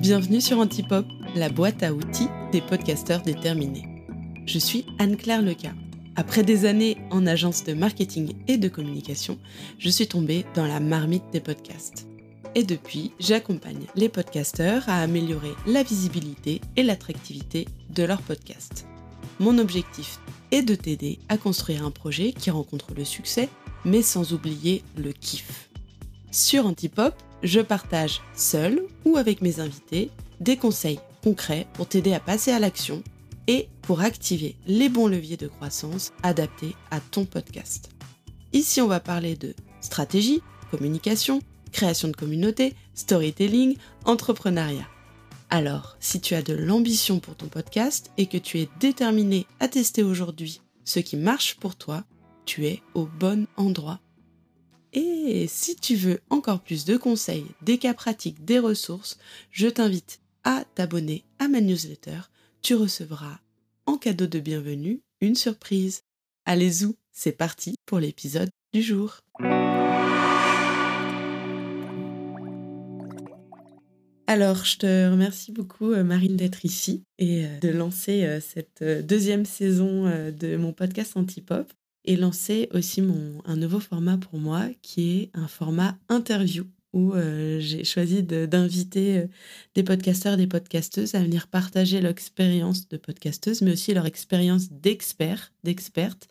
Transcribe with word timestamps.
Bienvenue 0.00 0.40
sur 0.40 0.58
Antipop, 0.60 1.04
la 1.34 1.50
boîte 1.50 1.82
à 1.82 1.92
outils 1.92 2.30
des 2.52 2.62
podcasteurs 2.62 3.20
déterminés. 3.20 3.84
Je 4.46 4.58
suis 4.58 4.86
Anne-Claire 4.98 5.42
Leca. 5.42 5.74
Après 6.16 6.42
des 6.42 6.64
années 6.64 6.96
en 7.10 7.26
agence 7.26 7.64
de 7.64 7.74
marketing 7.74 8.32
et 8.48 8.56
de 8.56 8.70
communication, 8.70 9.38
je 9.78 9.90
suis 9.90 10.06
tombée 10.06 10.46
dans 10.54 10.66
la 10.66 10.80
marmite 10.80 11.24
des 11.34 11.40
podcasts. 11.40 12.06
Et 12.54 12.64
depuis, 12.64 13.12
j'accompagne 13.20 13.84
les 13.94 14.08
podcasteurs 14.08 14.88
à 14.88 15.02
améliorer 15.02 15.52
la 15.66 15.82
visibilité 15.82 16.62
et 16.76 16.82
l'attractivité 16.82 17.68
de 17.90 18.02
leurs 18.02 18.22
podcasts. 18.22 18.86
Mon 19.38 19.58
objectif 19.58 20.18
est 20.50 20.62
de 20.62 20.76
t'aider 20.76 21.18
à 21.28 21.36
construire 21.36 21.84
un 21.84 21.90
projet 21.90 22.32
qui 22.32 22.50
rencontre 22.50 22.94
le 22.96 23.04
succès, 23.04 23.50
mais 23.84 24.00
sans 24.00 24.32
oublier 24.32 24.82
le 24.96 25.12
kiff. 25.12 25.68
Sur 26.30 26.64
Antipop, 26.64 27.14
je 27.42 27.60
partage 27.60 28.20
seul 28.34 28.82
ou 29.04 29.16
avec 29.16 29.42
mes 29.42 29.60
invités 29.60 30.10
des 30.40 30.56
conseils 30.56 31.00
concrets 31.22 31.66
pour 31.74 31.86
t'aider 31.86 32.12
à 32.14 32.20
passer 32.20 32.50
à 32.50 32.58
l'action 32.58 33.02
et 33.46 33.68
pour 33.82 34.00
activer 34.00 34.56
les 34.66 34.88
bons 34.88 35.06
leviers 35.06 35.36
de 35.36 35.48
croissance 35.48 36.12
adaptés 36.22 36.74
à 36.90 37.00
ton 37.00 37.24
podcast. 37.24 37.90
Ici, 38.52 38.80
on 38.80 38.86
va 38.86 39.00
parler 39.00 39.36
de 39.36 39.54
stratégie, 39.80 40.42
communication, 40.70 41.40
création 41.72 42.08
de 42.08 42.16
communauté, 42.16 42.74
storytelling, 42.94 43.76
entrepreneuriat. 44.04 44.88
Alors, 45.50 45.96
si 46.00 46.20
tu 46.20 46.34
as 46.34 46.42
de 46.42 46.54
l'ambition 46.54 47.18
pour 47.18 47.34
ton 47.36 47.48
podcast 47.48 48.12
et 48.18 48.26
que 48.26 48.38
tu 48.38 48.60
es 48.60 48.68
déterminé 48.78 49.46
à 49.58 49.68
tester 49.68 50.02
aujourd'hui 50.02 50.60
ce 50.84 51.00
qui 51.00 51.16
marche 51.16 51.56
pour 51.56 51.76
toi, 51.76 52.04
tu 52.44 52.66
es 52.66 52.82
au 52.94 53.06
bon 53.06 53.46
endroit. 53.56 54.00
Et 54.92 55.46
si 55.48 55.76
tu 55.76 55.94
veux 55.94 56.20
encore 56.30 56.60
plus 56.60 56.84
de 56.84 56.96
conseils, 56.96 57.46
des 57.62 57.78
cas 57.78 57.94
pratiques, 57.94 58.44
des 58.44 58.58
ressources, 58.58 59.18
je 59.50 59.68
t'invite 59.68 60.20
à 60.42 60.64
t'abonner 60.74 61.24
à 61.38 61.48
ma 61.48 61.60
newsletter. 61.60 62.20
Tu 62.62 62.74
recevras 62.74 63.38
en 63.86 63.96
cadeau 63.98 64.26
de 64.26 64.40
bienvenue 64.40 65.00
une 65.20 65.36
surprise. 65.36 66.02
Allez 66.44 66.84
y 66.84 66.94
c'est 67.12 67.32
parti 67.32 67.74
pour 67.86 67.98
l'épisode 67.98 68.50
du 68.72 68.82
jour. 68.82 69.20
Alors, 74.26 74.64
je 74.64 74.78
te 74.78 75.10
remercie 75.10 75.50
beaucoup, 75.50 75.90
euh, 75.90 76.04
Marine, 76.04 76.36
d'être 76.36 76.64
ici 76.64 77.02
et 77.18 77.44
euh, 77.44 77.58
de 77.58 77.68
lancer 77.68 78.22
euh, 78.22 78.40
cette 78.40 78.84
deuxième 79.04 79.44
saison 79.44 80.04
de 80.04 80.56
mon 80.56 80.72
podcast 80.72 81.16
Antipop 81.16 81.72
et 82.04 82.16
lancer 82.16 82.68
aussi 82.72 83.02
mon, 83.02 83.42
un 83.44 83.56
nouveau 83.56 83.80
format 83.80 84.18
pour 84.18 84.38
moi 84.38 84.68
qui 84.82 85.18
est 85.18 85.30
un 85.34 85.48
format 85.48 85.96
interview 86.08 86.64
où 86.92 87.12
j'ai 87.58 87.84
choisi 87.84 88.24
d'inviter 88.24 89.26
des 89.76 89.84
podcasteurs 89.84 90.36
des 90.36 90.48
podcasteuses 90.48 91.14
à 91.14 91.20
venir 91.22 91.46
partager 91.46 92.00
leur 92.00 92.10
expérience 92.10 92.88
de 92.88 92.96
podcasteuse, 92.96 93.62
mais 93.62 93.72
aussi 93.72 93.94
leur 93.94 94.06
expérience 94.06 94.72
d'expert, 94.72 95.52
d'experte, 95.62 96.28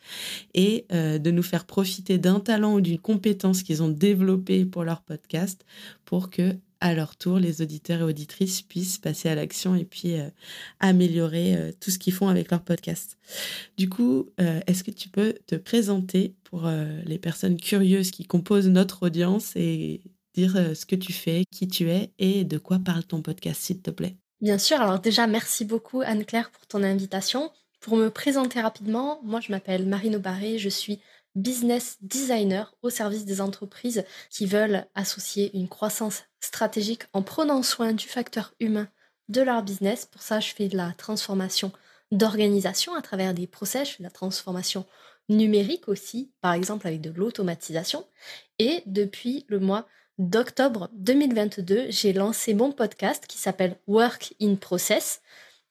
et 0.53 0.85
de 0.91 1.31
nous 1.31 1.43
faire 1.43 1.63
profiter 1.63 2.17
d'un 2.17 2.41
talent 2.41 2.73
ou 2.73 2.81
d'une 2.81 2.99
compétence 2.99 3.63
qu'ils 3.63 3.81
ont 3.81 3.87
développée 3.87 4.65
pour 4.65 4.83
leur 4.83 5.01
podcast 5.01 5.65
pour 6.03 6.29
que 6.29 6.57
à 6.81 6.93
leur 6.93 7.15
tour, 7.15 7.39
les 7.39 7.61
auditeurs 7.61 8.01
et 8.01 8.03
auditrices 8.03 8.61
puissent 8.61 8.97
passer 8.97 9.29
à 9.29 9.35
l'action 9.35 9.75
et 9.75 9.85
puis 9.85 10.19
euh, 10.19 10.29
améliorer 10.79 11.55
euh, 11.55 11.71
tout 11.79 11.91
ce 11.91 11.99
qu'ils 11.99 12.13
font 12.13 12.29
avec 12.29 12.51
leur 12.51 12.61
podcast. 12.61 13.17
Du 13.77 13.89
coup, 13.89 14.29
euh, 14.39 14.59
est-ce 14.67 14.83
que 14.83 14.91
tu 14.91 15.09
peux 15.09 15.33
te 15.45 15.55
présenter 15.55 16.35
pour 16.43 16.67
les 17.05 17.19
personnes 17.19 17.57
curieuses 17.57 18.09
qui 18.09 18.25
composent 18.25 18.67
notre 18.69 19.03
audience 19.03 19.55
et 19.55 20.01
dire 20.33 20.75
ce 20.75 20.85
que 20.85 20.95
tu 20.95 21.13
fais, 21.13 21.43
qui 21.51 21.67
tu 21.67 21.91
es 21.91 22.11
et 22.17 22.43
de 22.43 22.57
quoi 22.57 22.79
parle 22.79 23.03
ton 23.03 23.21
podcast, 23.21 23.61
s'il 23.61 23.81
te 23.81 23.91
plaît? 23.91 24.15
Bien 24.41 24.57
sûr, 24.57 24.81
alors 24.81 24.99
déjà, 24.99 25.27
merci 25.27 25.63
beaucoup 25.63 26.01
Anne-Claire 26.01 26.49
pour 26.49 26.65
ton 26.65 26.81
invitation. 26.81 27.51
Pour 27.81 27.97
me 27.97 28.09
présenter 28.09 28.61
rapidement, 28.61 29.19
moi 29.23 29.41
je 29.41 29.51
m'appelle 29.51 29.85
Marine 29.85 30.15
Aubaré, 30.15 30.57
je 30.57 30.69
suis 30.69 30.99
business 31.41 31.97
designer 32.01 32.75
au 32.81 32.89
service 32.89 33.25
des 33.25 33.41
entreprises 33.41 34.03
qui 34.29 34.45
veulent 34.45 34.85
associer 34.95 35.55
une 35.55 35.67
croissance 35.67 36.23
stratégique 36.39 37.03
en 37.13 37.21
prenant 37.21 37.63
soin 37.63 37.93
du 37.93 38.07
facteur 38.07 38.53
humain 38.59 38.87
de 39.29 39.41
leur 39.41 39.63
business. 39.63 40.05
Pour 40.05 40.21
ça, 40.21 40.39
je 40.39 40.53
fais 40.53 40.67
de 40.67 40.77
la 40.77 40.93
transformation 40.97 41.71
d'organisation 42.11 42.95
à 42.95 43.01
travers 43.01 43.33
des 43.33 43.47
process, 43.47 43.91
je 43.91 43.97
de 43.99 44.03
la 44.03 44.09
transformation 44.09 44.85
numérique 45.29 45.87
aussi, 45.87 46.31
par 46.41 46.53
exemple 46.53 46.87
avec 46.87 47.01
de 47.01 47.11
l'automatisation. 47.11 48.05
Et 48.57 48.81
depuis 48.87 49.45
le 49.47 49.59
mois 49.59 49.87
d'octobre 50.17 50.89
2022, 50.93 51.85
j'ai 51.89 52.13
lancé 52.13 52.53
mon 52.53 52.71
podcast 52.71 53.25
qui 53.27 53.37
s'appelle 53.37 53.77
Work 53.87 54.33
in 54.41 54.55
Process. 54.55 55.21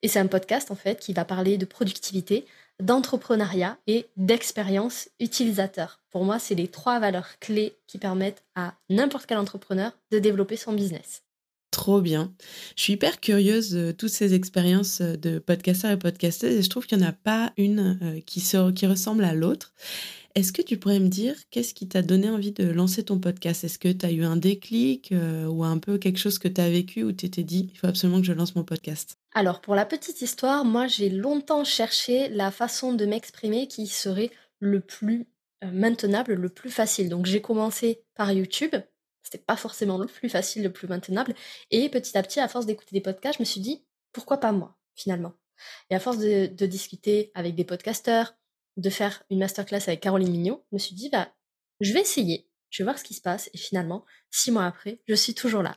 Et 0.03 0.09
c'est 0.09 0.21
un 0.21 0.28
podcast 0.28 0.71
en 0.71 0.77
fait 0.77 1.01
qui 1.01 1.12
va 1.12 1.25
parler 1.25 1.59
de 1.59 1.65
productivité, 1.65 2.47
d'entrepreneuriat 2.81 3.78
et 3.87 4.06
d'expérience 4.16 5.09
utilisateur. 5.21 6.00
Pour 6.11 6.25
moi, 6.25 6.39
c'est 6.39 6.55
les 6.55 6.69
trois 6.69 7.00
valeurs 7.00 7.39
clés 7.41 7.77
qui 7.87 7.99
permettent 7.99 8.44
à 8.55 8.75
n'importe 8.89 9.27
quel 9.27 9.39
entrepreneur 9.39 9.93
de 10.11 10.19
développer 10.19 10.56
son 10.56 10.72
business. 10.72 11.22
Trop 11.71 12.00
bien. 12.00 12.33
Je 12.77 12.83
suis 12.83 12.93
hyper 12.94 13.21
curieuse 13.21 13.71
de 13.71 13.93
toutes 13.93 14.09
ces 14.11 14.33
expériences 14.33 15.03
de 15.03 15.39
podcasteurs 15.39 15.91
et 15.91 15.99
podcasteuses 15.99 16.56
et 16.56 16.62
je 16.62 16.71
trouve 16.71 16.87
qu'il 16.87 16.99
n'y 16.99 17.05
en 17.05 17.09
a 17.09 17.12
pas 17.12 17.53
une 17.59 17.99
euh, 18.03 18.21
qui, 18.25 18.87
ressemble 18.87 19.25
à 19.25 19.34
l'autre. 19.34 19.75
Est-ce 20.34 20.53
que 20.53 20.62
tu 20.62 20.78
pourrais 20.78 21.00
me 21.00 21.09
dire 21.09 21.34
qu'est-ce 21.50 21.75
qui 21.75 21.87
t'a 21.87 22.00
donné 22.00 22.31
envie 22.31 22.53
de 22.53 22.65
lancer 22.65 23.03
ton 23.03 23.19
podcast? 23.19 23.65
Est-ce 23.65 23.78
que 23.78 23.93
tu 23.93 24.06
as 24.06 24.12
eu 24.12 24.25
un 24.25 24.37
déclic 24.37 25.12
euh, 25.12 25.47
ou 25.47 25.62
un 25.62 25.78
peu 25.78 25.99
quelque 25.99 26.19
chose 26.19 26.39
que 26.39 26.49
tu 26.49 26.60
as 26.60 26.71
vécu 26.71 27.03
où 27.03 27.12
tu 27.12 27.28
t'es 27.28 27.43
dit 27.43 27.71
il 27.72 27.78
faut 27.78 27.87
absolument 27.87 28.21
que 28.21 28.27
je 28.27 28.33
lance 28.33 28.55
mon 28.55 28.65
podcast? 28.65 29.19
Alors 29.38 29.60
pour 29.60 29.76
la 29.76 29.87
petite 29.87 30.21
histoire, 30.21 30.65
moi 30.65 30.88
j'ai 30.88 31.10
longtemps 31.10 31.62
cherché 31.62 32.28
la 32.28 32.50
façon 32.50 32.93
de 32.93 33.06
m'exprimer 33.06 33.69
qui 33.69 33.87
serait 33.87 34.32
le 34.59 34.81
plus 34.81 35.28
euh, 35.62 35.71
maintenable, 35.71 36.34
le 36.34 36.49
plus 36.49 36.72
facile. 36.72 37.09
Donc 37.09 37.25
j'ai 37.25 37.41
commencé 37.41 38.03
par 38.16 38.32
YouTube. 38.32 38.75
C'était 39.22 39.38
pas 39.38 39.54
forcément 39.54 39.97
le 39.97 40.06
plus 40.06 40.28
facile, 40.28 40.65
le 40.65 40.72
plus 40.72 40.88
maintenable. 40.88 41.37
Et 41.71 41.88
petit 41.88 42.19
à 42.19 42.22
petit, 42.25 42.41
à 42.41 42.48
force 42.48 42.66
d'écouter 42.66 42.91
des 42.97 43.00
podcasts, 43.00 43.38
je 43.38 43.43
me 43.43 43.44
suis 43.44 43.60
dit 43.60 43.87
pourquoi 44.10 44.38
pas 44.38 44.50
moi 44.50 44.77
finalement? 44.97 45.34
Et 45.88 45.94
à 45.94 46.00
force 46.00 46.19
de 46.19 46.66
discuter 46.66 47.31
avec 47.37 47.54
des 47.54 47.65
podcasteurs, 47.65 48.34
de 48.77 48.91
faire 48.91 49.22
une 49.31 49.38
masterclass 49.38 49.84
avec 49.87 50.00
Caroline 50.00 50.32
Mignot, 50.32 50.65
je 50.72 50.75
me 50.75 50.81
suis 50.81 50.97
dit, 50.97 51.10
bah, 51.10 51.32
je 51.81 51.93
vais 51.93 52.00
essayer, 52.00 52.50
je 52.71 52.82
vais 52.82 52.87
voir 52.87 52.98
ce 52.98 53.04
qui 53.04 53.15
se 53.15 53.22
passe. 53.22 53.50
Et 53.54 53.59
finalement, 53.59 54.04
six 54.32 54.50
mois 54.50 54.66
après, 54.66 55.00
je 55.06 55.15
suis 55.15 55.34
toujours 55.34 55.62
là. 55.62 55.77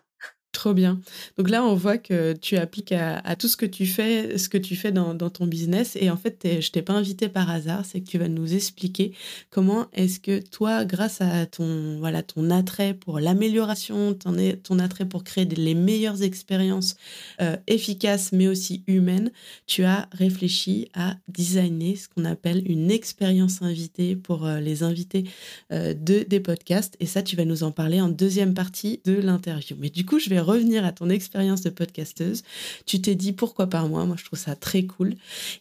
Trop 0.61 0.75
bien. 0.75 1.01
Donc 1.39 1.49
là, 1.49 1.66
on 1.66 1.73
voit 1.73 1.97
que 1.97 2.33
tu 2.33 2.55
appliques 2.55 2.91
à, 2.91 3.35
tout 3.35 3.47
ce 3.47 3.57
que 3.57 3.66
tu 3.66 3.88
fais, 3.88 4.38
ce 4.38 4.47
que 4.47 4.59
tu 4.59 4.75
fais 4.75 4.91
dans, 4.91 5.16
ton 5.16 5.47
business. 5.47 5.97
Et 5.99 6.11
en 6.11 6.17
fait, 6.17 6.47
je 6.61 6.69
t'ai 6.69 6.83
pas 6.83 6.94
invité 6.94 7.29
par 7.29 7.49
hasard, 7.49 7.83
c'est 7.83 7.99
que 7.99 8.07
tu 8.07 8.19
vas 8.19 8.27
nous 8.27 8.53
expliquer 8.53 9.11
comment 9.50 9.88
est-ce 9.94 10.19
que 10.19 10.39
toi, 10.39 10.85
grâce 10.85 11.19
à 11.19 11.47
ton, 11.47 11.97
voilà, 11.97 12.21
ton 12.21 12.51
attrait 12.51 12.94
pour 12.94 13.19
l'amélioration, 13.19 14.13
ton, 14.13 14.77
attrait 14.77 15.05
pour 15.05 15.23
créer 15.23 15.45
les 15.45 15.73
meilleures 15.73 16.21
expériences 16.21 16.95
euh, 17.41 17.57
efficaces, 17.66 18.31
mais 18.31 18.47
aussi 18.47 18.83
humaines, 18.85 19.31
tu 19.66 19.83
as 19.83 20.07
réfléchi 20.11 20.89
à 20.94 21.16
designer 21.27 21.95
ce 21.95 22.07
qu'on 22.07 22.25
appelle 22.25 22.61
une 22.69 22.91
expérience 22.91 23.63
invitée 23.63 24.16
pour 24.16 24.45
euh, 24.45 24.59
les 24.59 24.83
invités 24.83 25.23
euh, 25.71 25.95
de, 25.95 26.23
des 26.29 26.39
podcasts. 26.39 26.97
Et 27.00 27.07
ça, 27.07 27.23
tu 27.23 27.35
vas 27.35 27.45
nous 27.45 27.63
en 27.63 27.71
parler 27.71 28.00
en 28.00 28.09
deuxième 28.09 28.53
partie 28.53 29.01
de 29.05 29.13
l'interview. 29.13 29.75
Mais 29.79 29.89
du 29.89 30.05
coup, 30.05 30.19
je 30.19 30.29
vais 30.29 30.39
revenir 30.51 30.85
à 30.85 30.91
ton 30.91 31.09
expérience 31.09 31.62
de 31.62 31.69
podcasteuse. 31.69 32.44
Tu 32.85 33.01
t'es 33.01 33.16
dit 33.16 33.34
pourquoi 33.34 33.67
pas 33.67 33.84
moi? 33.88 34.06
Moi, 34.06 34.16
je 34.17 34.25
trouve 34.25 34.39
ça 34.39 34.56
très 34.56 34.84
cool. 34.84 35.16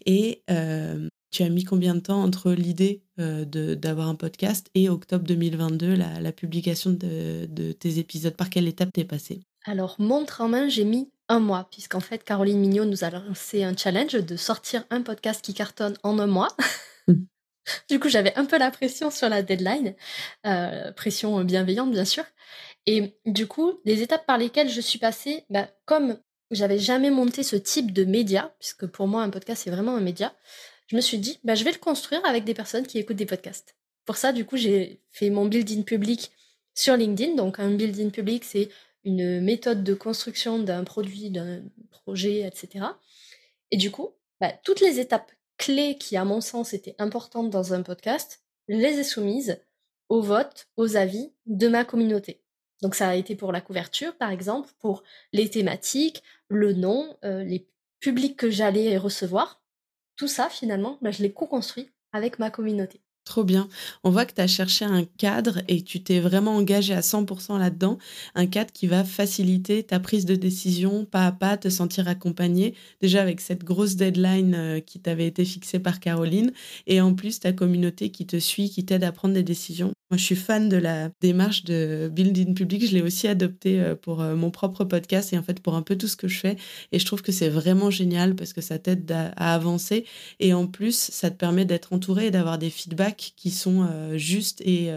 Et 0.06 0.42
euh, 0.50 1.08
tu 1.30 1.42
as 1.42 1.48
mis 1.48 1.64
combien 1.64 1.94
de 1.94 2.00
temps 2.00 2.22
entre 2.22 2.52
l'idée 2.52 3.02
euh, 3.18 3.44
d'avoir 3.44 4.08
un 4.08 4.14
podcast 4.14 4.66
et 4.74 4.88
octobre 4.88 5.24
2022, 5.24 5.94
la, 5.94 6.20
la 6.20 6.32
publication 6.32 6.90
de, 6.90 7.46
de, 7.46 7.72
tes 7.72 7.98
épisodes? 7.98 8.34
Par 8.34 8.50
quelle 8.50 8.66
étape 8.66 8.90
t'es 8.92 9.04
passé 9.04 9.40
Alors, 9.64 9.96
montre 9.98 10.40
en 10.40 10.48
main, 10.48 10.68
j'ai 10.68 10.84
mis 10.84 11.10
un 11.28 11.38
mois, 11.38 11.68
puisqu'en 11.70 12.00
fait, 12.00 12.24
Caroline 12.24 12.58
Mignot 12.58 12.84
nous 12.84 13.04
a 13.04 13.10
lancé 13.10 13.62
un 13.62 13.76
challenge 13.76 14.14
de 14.14 14.36
sortir 14.36 14.84
un 14.90 15.02
podcast 15.02 15.42
qui 15.44 15.54
cartonne 15.54 15.96
en 16.02 16.18
un 16.18 16.26
mois. 16.26 16.48
du 17.88 18.00
coup, 18.00 18.08
j'avais 18.08 18.34
un 18.36 18.44
peu 18.44 18.58
la 18.58 18.72
pression 18.72 19.12
sur 19.12 19.28
la 19.28 19.42
deadline, 19.42 19.94
euh, 20.46 20.90
pression 20.92 21.44
bienveillante, 21.44 21.92
bien 21.92 22.04
sûr. 22.04 22.24
Et 22.86 23.18
du 23.26 23.46
coup, 23.46 23.80
les 23.84 24.02
étapes 24.02 24.26
par 24.26 24.38
lesquelles 24.38 24.70
je 24.70 24.80
suis 24.80 24.98
passée, 24.98 25.44
bah, 25.50 25.68
comme 25.84 26.18
j'avais 26.50 26.78
jamais 26.78 27.10
monté 27.10 27.42
ce 27.42 27.56
type 27.56 27.92
de 27.92 28.04
média, 28.04 28.54
puisque 28.58 28.86
pour 28.86 29.06
moi 29.06 29.22
un 29.22 29.30
podcast 29.30 29.62
c'est 29.64 29.70
vraiment 29.70 29.96
un 29.96 30.00
média, 30.00 30.34
je 30.88 30.96
me 30.96 31.00
suis 31.00 31.18
dit, 31.18 31.38
bah, 31.44 31.54
je 31.54 31.64
vais 31.64 31.72
le 31.72 31.78
construire 31.78 32.24
avec 32.24 32.44
des 32.44 32.54
personnes 32.54 32.86
qui 32.86 32.98
écoutent 32.98 33.16
des 33.16 33.26
podcasts. 33.26 33.76
Pour 34.04 34.16
ça, 34.16 34.32
du 34.32 34.44
coup, 34.44 34.56
j'ai 34.56 35.02
fait 35.12 35.30
mon 35.30 35.46
building 35.46 35.84
public 35.84 36.32
sur 36.74 36.96
LinkedIn. 36.96 37.36
Donc 37.36 37.60
un 37.60 37.70
building 37.70 38.10
public, 38.10 38.44
c'est 38.44 38.70
une 39.04 39.40
méthode 39.40 39.84
de 39.84 39.94
construction 39.94 40.58
d'un 40.58 40.84
produit, 40.84 41.30
d'un 41.30 41.62
projet, 41.90 42.40
etc. 42.40 42.86
Et 43.70 43.76
du 43.76 43.90
coup, 43.90 44.10
bah, 44.40 44.52
toutes 44.64 44.80
les 44.80 44.98
étapes 44.98 45.30
clés 45.58 45.96
qui, 45.98 46.16
à 46.16 46.24
mon 46.24 46.40
sens, 46.40 46.72
étaient 46.72 46.96
importantes 46.98 47.50
dans 47.50 47.72
un 47.72 47.82
podcast, 47.82 48.42
je 48.68 48.76
les 48.76 48.98
ai 48.98 49.04
soumises 49.04 49.60
au 50.08 50.22
vote, 50.22 50.66
aux 50.76 50.96
avis 50.96 51.32
de 51.46 51.68
ma 51.68 51.84
communauté. 51.84 52.39
Donc 52.82 52.94
ça 52.94 53.08
a 53.08 53.14
été 53.14 53.36
pour 53.36 53.52
la 53.52 53.60
couverture, 53.60 54.16
par 54.16 54.30
exemple, 54.30 54.70
pour 54.78 55.02
les 55.32 55.50
thématiques, 55.50 56.22
le 56.48 56.72
nom, 56.72 57.16
euh, 57.24 57.44
les 57.44 57.66
publics 58.00 58.36
que 58.36 58.50
j'allais 58.50 58.96
recevoir. 58.96 59.62
Tout 60.16 60.28
ça, 60.28 60.48
finalement, 60.48 60.98
bah, 61.02 61.10
je 61.10 61.22
l'ai 61.22 61.32
co-construit 61.32 61.90
avec 62.12 62.38
ma 62.38 62.50
communauté. 62.50 63.00
Trop 63.24 63.44
bien. 63.44 63.68
On 64.02 64.10
voit 64.10 64.24
que 64.24 64.32
tu 64.32 64.40
as 64.40 64.46
cherché 64.46 64.84
un 64.84 65.04
cadre 65.04 65.60
et 65.68 65.82
tu 65.82 66.02
t'es 66.02 66.20
vraiment 66.20 66.56
engagé 66.56 66.94
à 66.94 67.00
100% 67.00 67.58
là-dedans. 67.58 67.98
Un 68.34 68.46
cadre 68.46 68.72
qui 68.72 68.86
va 68.86 69.04
faciliter 69.04 69.82
ta 69.84 70.00
prise 70.00 70.24
de 70.24 70.34
décision 70.34 71.04
pas 71.04 71.26
à 71.26 71.32
pas, 71.32 71.56
te 71.56 71.68
sentir 71.68 72.08
accompagné. 72.08 72.74
Déjà 73.00 73.22
avec 73.22 73.40
cette 73.40 73.62
grosse 73.62 73.96
deadline 73.96 74.54
euh, 74.54 74.80
qui 74.80 75.00
t'avait 75.00 75.26
été 75.26 75.44
fixée 75.44 75.78
par 75.78 76.00
Caroline. 76.00 76.52
Et 76.86 77.00
en 77.00 77.14
plus, 77.14 77.40
ta 77.40 77.52
communauté 77.52 78.10
qui 78.10 78.26
te 78.26 78.38
suit, 78.38 78.70
qui 78.70 78.84
t'aide 78.84 79.04
à 79.04 79.12
prendre 79.12 79.34
des 79.34 79.44
décisions. 79.44 79.92
Moi, 80.10 80.18
je 80.18 80.24
suis 80.24 80.34
fan 80.34 80.68
de 80.68 80.76
la 80.76 81.08
démarche 81.20 81.62
de 81.62 82.10
Building 82.12 82.52
Public. 82.52 82.84
Je 82.84 82.94
l'ai 82.94 83.02
aussi 83.02 83.28
adoptée 83.28 83.80
euh, 83.80 83.94
pour 83.94 84.20
euh, 84.20 84.34
mon 84.34 84.50
propre 84.50 84.84
podcast 84.84 85.32
et 85.32 85.38
en 85.38 85.44
fait 85.44 85.60
pour 85.60 85.76
un 85.76 85.82
peu 85.82 85.96
tout 85.96 86.08
ce 86.08 86.16
que 86.16 86.26
je 86.26 86.40
fais. 86.40 86.56
Et 86.90 86.98
je 86.98 87.06
trouve 87.06 87.22
que 87.22 87.30
c'est 87.30 87.48
vraiment 87.48 87.90
génial 87.90 88.34
parce 88.34 88.52
que 88.52 88.60
ça 88.60 88.80
t'aide 88.80 89.12
à 89.12 89.54
avancer. 89.54 90.04
Et 90.40 90.52
en 90.52 90.66
plus, 90.66 90.96
ça 90.96 91.30
te 91.30 91.36
permet 91.36 91.64
d'être 91.64 91.92
entouré 91.92 92.26
et 92.26 92.30
d'avoir 92.32 92.58
des 92.58 92.70
feedbacks 92.70 93.34
qui 93.36 93.52
sont 93.52 93.86
euh, 93.88 94.18
justes 94.18 94.60
et, 94.62 94.90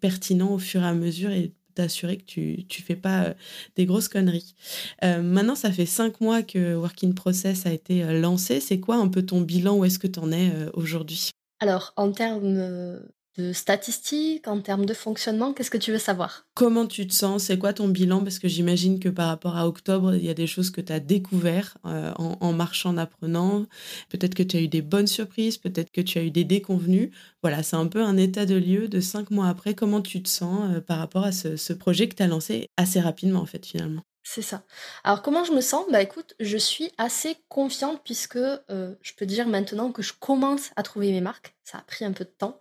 pertinents 0.00 0.52
au 0.54 0.58
fur 0.58 0.82
et 0.82 0.86
à 0.86 0.94
mesure 0.94 1.30
et 1.30 1.52
t'assurer 1.74 2.16
que 2.18 2.24
tu 2.24 2.64
ne 2.68 2.84
fais 2.84 2.96
pas 2.96 3.34
des 3.76 3.86
grosses 3.86 4.08
conneries. 4.08 4.54
maintenant, 5.02 5.54
ça 5.54 5.72
fait 5.72 5.86
cinq 5.86 6.20
mois 6.20 6.42
que 6.42 6.74
Working 6.74 7.14
Process 7.14 7.66
a 7.66 7.72
été 7.72 8.04
lancé. 8.20 8.60
C'est 8.60 8.78
quoi 8.78 8.96
un 8.96 9.08
peu 9.08 9.22
ton 9.22 9.40
bilan? 9.40 9.76
Où 9.76 9.84
est-ce 9.84 9.98
que 9.98 10.06
tu 10.06 10.20
en 10.20 10.30
es 10.32 10.52
aujourd'hui? 10.74 11.30
Alors, 11.60 11.92
en 11.96 12.12
termes 12.12 13.00
de 13.38 13.52
statistiques, 13.52 14.46
en 14.46 14.60
termes 14.60 14.86
de 14.86 14.94
fonctionnement, 14.94 15.52
qu'est-ce 15.52 15.70
que 15.70 15.78
tu 15.78 15.92
veux 15.92 15.98
savoir? 15.98 16.46
Comment 16.54 16.86
tu 16.86 17.06
te 17.06 17.14
sens? 17.14 17.44
C'est 17.44 17.58
quoi 17.58 17.72
ton 17.72 17.88
bilan? 17.88 18.22
Parce 18.22 18.38
que 18.38 18.48
j'imagine 18.48 19.00
que 19.00 19.08
par 19.08 19.28
rapport 19.28 19.56
à 19.56 19.66
octobre, 19.66 20.14
il 20.14 20.24
y 20.24 20.30
a 20.30 20.34
des 20.34 20.46
choses 20.46 20.70
que 20.70 20.80
tu 20.80 20.92
as 20.92 21.00
découvertes 21.00 21.76
euh, 21.86 22.12
en, 22.16 22.52
marchant, 22.52 22.90
en 22.90 22.98
apprenant. 22.98 23.66
Peut-être 24.10 24.34
que 24.34 24.42
tu 24.42 24.56
as 24.56 24.60
eu 24.60 24.68
des 24.68 24.82
bonnes 24.82 25.06
surprises, 25.06 25.58
peut-être 25.58 25.90
que 25.90 26.00
tu 26.00 26.18
as 26.18 26.22
eu 26.22 26.30
des 26.30 26.44
déconvenus. 26.44 27.10
Voilà, 27.42 27.62
c'est 27.62 27.76
un 27.76 27.86
peu 27.86 28.02
un 28.02 28.16
état 28.16 28.46
de 28.46 28.56
lieu 28.56 28.88
de 28.88 29.00
cinq 29.00 29.30
mois 29.30 29.48
après. 29.48 29.74
Comment 29.74 30.02
tu 30.02 30.22
te 30.22 30.28
sens 30.28 30.70
euh, 30.70 30.80
par 30.80 30.98
rapport 30.98 31.24
à 31.24 31.32
ce, 31.32 31.56
ce 31.56 31.72
projet 31.72 32.08
que 32.08 32.14
tu 32.14 32.22
as 32.22 32.28
lancé 32.28 32.68
assez 32.76 33.00
rapidement, 33.00 33.40
en 33.40 33.46
fait, 33.46 33.64
finalement? 33.64 34.02
C'est 34.24 34.42
ça. 34.42 34.62
Alors 35.02 35.20
comment 35.20 35.44
je 35.44 35.52
me 35.52 35.60
sens? 35.60 35.84
Bah 35.90 36.00
écoute, 36.00 36.34
je 36.38 36.56
suis 36.56 36.92
assez 36.96 37.36
confiante 37.48 38.00
puisque 38.04 38.36
euh, 38.36 38.94
je 39.02 39.12
peux 39.14 39.26
dire 39.26 39.48
maintenant 39.48 39.90
que 39.90 40.00
je 40.00 40.12
commence 40.12 40.70
à 40.76 40.84
trouver 40.84 41.10
mes 41.10 41.20
marques. 41.20 41.56
Ça 41.64 41.78
a 41.78 41.82
pris 41.82 42.04
un 42.04 42.12
peu 42.12 42.24
de 42.24 42.30
temps 42.30 42.60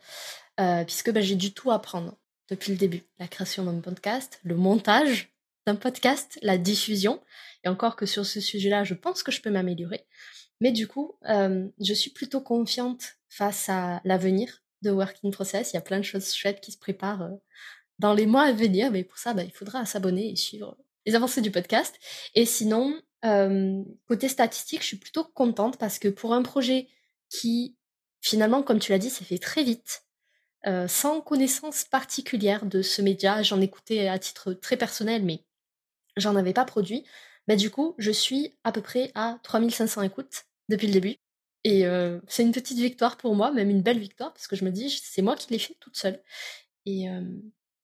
euh, 0.59 0.83
puisque 0.83 1.11
bah, 1.11 1.21
j'ai 1.21 1.35
du 1.35 1.53
tout 1.53 1.71
apprendre 1.71 2.17
depuis 2.49 2.71
le 2.71 2.77
début. 2.77 3.03
La 3.19 3.27
création 3.27 3.63
d'un 3.63 3.79
podcast, 3.79 4.39
le 4.43 4.55
montage 4.55 5.33
d'un 5.65 5.75
podcast, 5.75 6.39
la 6.41 6.57
diffusion. 6.57 7.21
Et 7.63 7.69
encore 7.69 7.95
que 7.95 8.05
sur 8.05 8.25
ce 8.25 8.41
sujet-là, 8.41 8.83
je 8.83 8.93
pense 8.93 9.23
que 9.23 9.31
je 9.31 9.41
peux 9.41 9.51
m'améliorer. 9.51 10.05
Mais 10.59 10.71
du 10.71 10.87
coup, 10.87 11.17
euh, 11.29 11.67
je 11.79 11.93
suis 11.93 12.11
plutôt 12.11 12.41
confiante 12.41 13.13
face 13.29 13.69
à 13.69 14.01
l'avenir 14.03 14.63
de 14.81 14.91
Working 14.91 15.31
Process. 15.31 15.71
Il 15.71 15.75
y 15.75 15.77
a 15.77 15.81
plein 15.81 15.99
de 15.99 16.03
choses 16.03 16.33
chouettes 16.33 16.61
qui 16.61 16.71
se 16.71 16.77
préparent 16.77 17.29
dans 17.99 18.13
les 18.13 18.25
mois 18.25 18.43
à 18.43 18.51
venir. 18.51 18.91
Mais 18.91 19.03
pour 19.03 19.17
ça, 19.17 19.33
bah, 19.33 19.43
il 19.43 19.51
faudra 19.51 19.85
s'abonner 19.85 20.31
et 20.31 20.35
suivre 20.35 20.77
les 21.05 21.15
avancées 21.15 21.41
du 21.41 21.51
podcast. 21.51 21.95
Et 22.35 22.45
sinon, 22.45 22.99
euh, 23.25 23.83
côté 24.07 24.27
statistique, 24.27 24.81
je 24.81 24.87
suis 24.87 24.97
plutôt 24.97 25.23
contente 25.23 25.77
parce 25.77 25.99
que 25.99 26.07
pour 26.07 26.33
un 26.33 26.41
projet 26.41 26.87
qui, 27.29 27.77
finalement, 28.21 28.63
comme 28.63 28.79
tu 28.79 28.91
l'as 28.91 28.99
dit, 28.99 29.09
s'est 29.09 29.25
fait 29.25 29.37
très 29.37 29.63
vite, 29.63 30.03
euh, 30.67 30.87
sans 30.87 31.21
connaissance 31.21 31.83
particulière 31.83 32.65
de 32.65 32.81
ce 32.81 33.01
média, 33.01 33.41
j'en 33.43 33.61
écoutais 33.61 34.07
à 34.07 34.19
titre 34.19 34.53
très 34.53 34.77
personnel, 34.77 35.23
mais 35.23 35.43
j'en 36.17 36.35
avais 36.35 36.53
pas 36.53 36.65
produit. 36.65 37.05
Bah, 37.47 37.55
du 37.55 37.69
coup, 37.69 37.95
je 37.97 38.11
suis 38.11 38.57
à 38.63 38.71
peu 38.71 38.81
près 38.81 39.11
à 39.15 39.39
3500 39.43 40.03
écoutes 40.03 40.45
depuis 40.69 40.87
le 40.87 40.93
début. 40.93 41.17
Et 41.63 41.85
euh, 41.85 42.19
c'est 42.27 42.43
une 42.43 42.51
petite 42.51 42.79
victoire 42.79 43.17
pour 43.17 43.35
moi, 43.35 43.51
même 43.51 43.69
une 43.69 43.81
belle 43.81 43.99
victoire, 43.99 44.33
parce 44.33 44.47
que 44.47 44.55
je 44.55 44.65
me 44.65 44.71
dis, 44.71 44.89
c'est 44.89 45.21
moi 45.21 45.35
qui 45.35 45.51
l'ai 45.51 45.59
fait 45.59 45.77
toute 45.79 45.97
seule. 45.97 46.21
Et, 46.85 47.07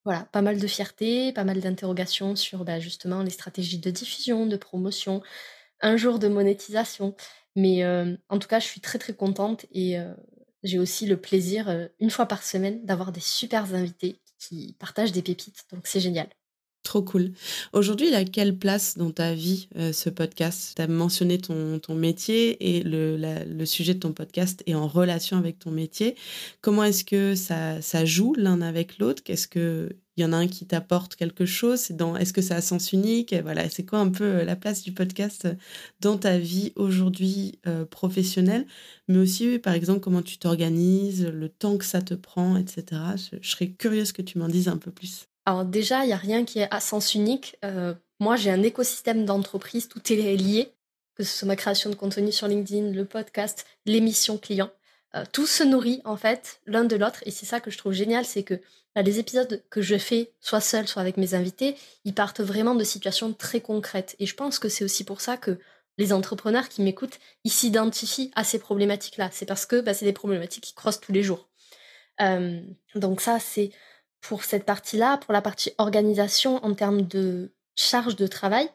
voilà, 0.07 0.23
pas 0.31 0.41
mal 0.41 0.57
de 0.57 0.67
fierté, 0.67 1.33
pas 1.33 1.43
mal 1.43 1.59
d'interrogations 1.59 2.37
sur 2.37 2.63
bah, 2.63 2.79
justement 2.79 3.23
les 3.23 3.29
stratégies 3.29 3.77
de 3.77 3.91
diffusion, 3.91 4.45
de 4.45 4.55
promotion, 4.55 5.21
un 5.81 5.97
jour 5.97 6.17
de 6.17 6.29
monétisation. 6.29 7.13
Mais 7.57 7.83
euh, 7.83 8.15
en 8.29 8.39
tout 8.39 8.47
cas, 8.47 8.61
je 8.61 8.67
suis 8.67 8.79
très 8.79 8.99
très 8.99 9.13
contente 9.13 9.65
et 9.73 9.99
euh, 9.99 10.13
j'ai 10.63 10.79
aussi 10.79 11.05
le 11.07 11.19
plaisir, 11.19 11.69
euh, 11.69 11.87
une 11.99 12.09
fois 12.11 12.25
par 12.27 12.43
semaine, 12.43 12.85
d'avoir 12.85 13.11
des 13.11 13.19
super 13.21 13.73
invités 13.73 14.21
qui 14.39 14.75
partagent 14.79 15.11
des 15.11 15.21
pépites. 15.23 15.65
Donc 15.71 15.87
c'est 15.87 15.99
génial. 15.99 16.29
Trop 16.87 17.01
cool. 17.01 17.31
Aujourd'hui, 17.73 18.07
il 18.07 18.15
a 18.15 18.23
quelle 18.23 18.57
place 18.57 18.97
dans 18.97 19.11
ta 19.11 19.33
vie, 19.33 19.67
ce 19.75 20.09
podcast? 20.09 20.71
Tu 20.77 20.81
as 20.81 20.87
mentionné 20.87 21.37
ton, 21.37 21.79
ton 21.79 21.95
métier 21.95 22.77
et 22.77 22.81
le, 22.81 23.17
le, 23.17 23.65
sujet 23.65 23.93
de 23.93 23.99
ton 23.99 24.13
podcast 24.13 24.63
est 24.67 24.73
en 24.73 24.87
relation 24.87 25.35
avec 25.35 25.59
ton 25.59 25.69
métier. 25.69 26.15
Comment 26.61 26.85
est-ce 26.85 27.03
que 27.03 27.35
ça, 27.35 27.81
ça 27.81 28.05
joue 28.05 28.33
l'un 28.35 28.61
avec 28.61 28.99
l'autre? 28.99 29.21
Qu'est-ce 29.21 29.49
que 29.49 29.97
il 30.17 30.21
y 30.21 30.25
en 30.25 30.33
a 30.33 30.37
un 30.37 30.47
qui 30.47 30.65
t'apporte 30.65 31.15
quelque 31.15 31.45
chose? 31.45 31.91
Est-ce 32.19 32.33
que 32.33 32.41
ça 32.41 32.55
a 32.55 32.61
sens 32.61 32.91
unique? 32.91 33.35
Voilà, 33.43 33.69
c'est 33.69 33.85
quoi 33.85 33.99
un 33.99 34.09
peu 34.09 34.23
euh, 34.23 34.43
la 34.45 34.55
place 34.55 34.81
du 34.81 34.91
podcast 34.91 35.45
euh, 35.45 35.53
dans 36.01 36.17
ta 36.17 36.39
vie 36.39 36.73
aujourd'hui 36.75 37.59
euh, 37.67 37.85
professionnelle, 37.85 38.65
mais 39.07 39.19
aussi 39.19 39.59
par 39.59 39.73
exemple 39.73 39.99
comment 39.99 40.23
tu 40.23 40.39
t'organises, 40.39 41.27
le 41.27 41.49
temps 41.49 41.77
que 41.77 41.85
ça 41.85 42.01
te 42.01 42.15
prend, 42.15 42.57
etc. 42.57 43.01
Je, 43.41 43.47
serais 43.47 43.69
curieuse 43.69 44.11
que 44.11 44.23
tu 44.23 44.39
m'en 44.39 44.47
dises 44.47 44.69
un 44.69 44.77
peu 44.77 44.91
plus. 44.91 45.26
Alors 45.47 45.63
déjà, 45.63 46.03
il 46.03 46.09
y 46.09 46.13
a 46.13 46.17
rien 46.17 46.43
qui 46.43 46.59
est 46.59 46.67
à 46.71 46.81
sens 46.81 47.15
unique. 47.15 47.55
moi, 48.19 48.35
j'ai 48.35 48.51
un 48.51 48.63
écosystème 48.63 49.23
d'entreprise, 49.23 49.87
tout 49.87 50.01
est 50.11 50.35
lié, 50.35 50.73
que 51.15 51.23
ce 51.23 51.37
soit 51.37 51.47
ma 51.47 51.55
création 51.55 51.89
de 51.89 51.95
contenu 51.95 52.33
sur 52.33 52.49
LinkedIn, 52.49 52.91
le 52.91 53.05
podcast, 53.05 53.65
l'émission 53.85 54.37
client. 54.37 54.69
tout 55.31 55.47
se 55.47 55.63
nourrit 55.63 56.01
en 56.03 56.17
fait 56.17 56.59
l'un 56.65 56.83
de 56.83 56.97
l'autre 56.97 57.23
et 57.25 57.31
c'est 57.31 57.45
ça 57.45 57.61
que 57.61 57.71
je 57.71 57.77
trouve 57.77 57.93
génial, 57.93 58.25
c'est 58.25 58.43
que 58.43 58.59
bah, 58.93 59.03
les 59.03 59.19
épisodes 59.19 59.63
que 59.69 59.81
je 59.81 59.97
fais, 59.97 60.33
soit 60.41 60.59
seul, 60.59 60.85
soit 60.85 61.01
avec 61.01 61.15
mes 61.15 61.33
invités, 61.33 61.77
ils 62.03 62.13
partent 62.13 62.41
vraiment 62.41 62.75
de 62.75 62.83
situations 62.83 63.31
très 63.31 63.61
concrètes. 63.61 64.17
Et 64.19 64.25
je 64.25 64.35
pense 64.35 64.59
que 64.59 64.67
c'est 64.67 64.83
aussi 64.83 65.05
pour 65.05 65.21
ça 65.21 65.37
que 65.37 65.59
les 65.97 66.11
entrepreneurs 66.11 66.67
qui 66.67 66.81
m'écoutent, 66.81 67.19
ils 67.45 67.51
s'identifient 67.51 68.31
à 68.35 68.43
ces 68.43 68.59
problématiques-là. 68.59 69.29
C'est 69.31 69.45
parce 69.45 69.65
que 69.65 69.79
bah, 69.79 69.93
c'est 69.93 70.03
des 70.03 70.11
problématiques 70.11 70.65
qui 70.65 70.73
croisent 70.73 70.99
tous 70.99 71.13
les 71.13 71.23
jours. 71.23 71.47
Euh, 72.19 72.59
donc 72.95 73.21
ça, 73.21 73.39
c'est 73.39 73.71
pour 74.21 74.43
cette 74.43 74.65
partie-là. 74.65 75.17
Pour 75.17 75.33
la 75.33 75.41
partie 75.41 75.71
organisation, 75.77 76.63
en 76.63 76.73
termes 76.73 77.03
de 77.03 77.53
charge 77.75 78.15
de 78.15 78.27
travail, 78.27 78.69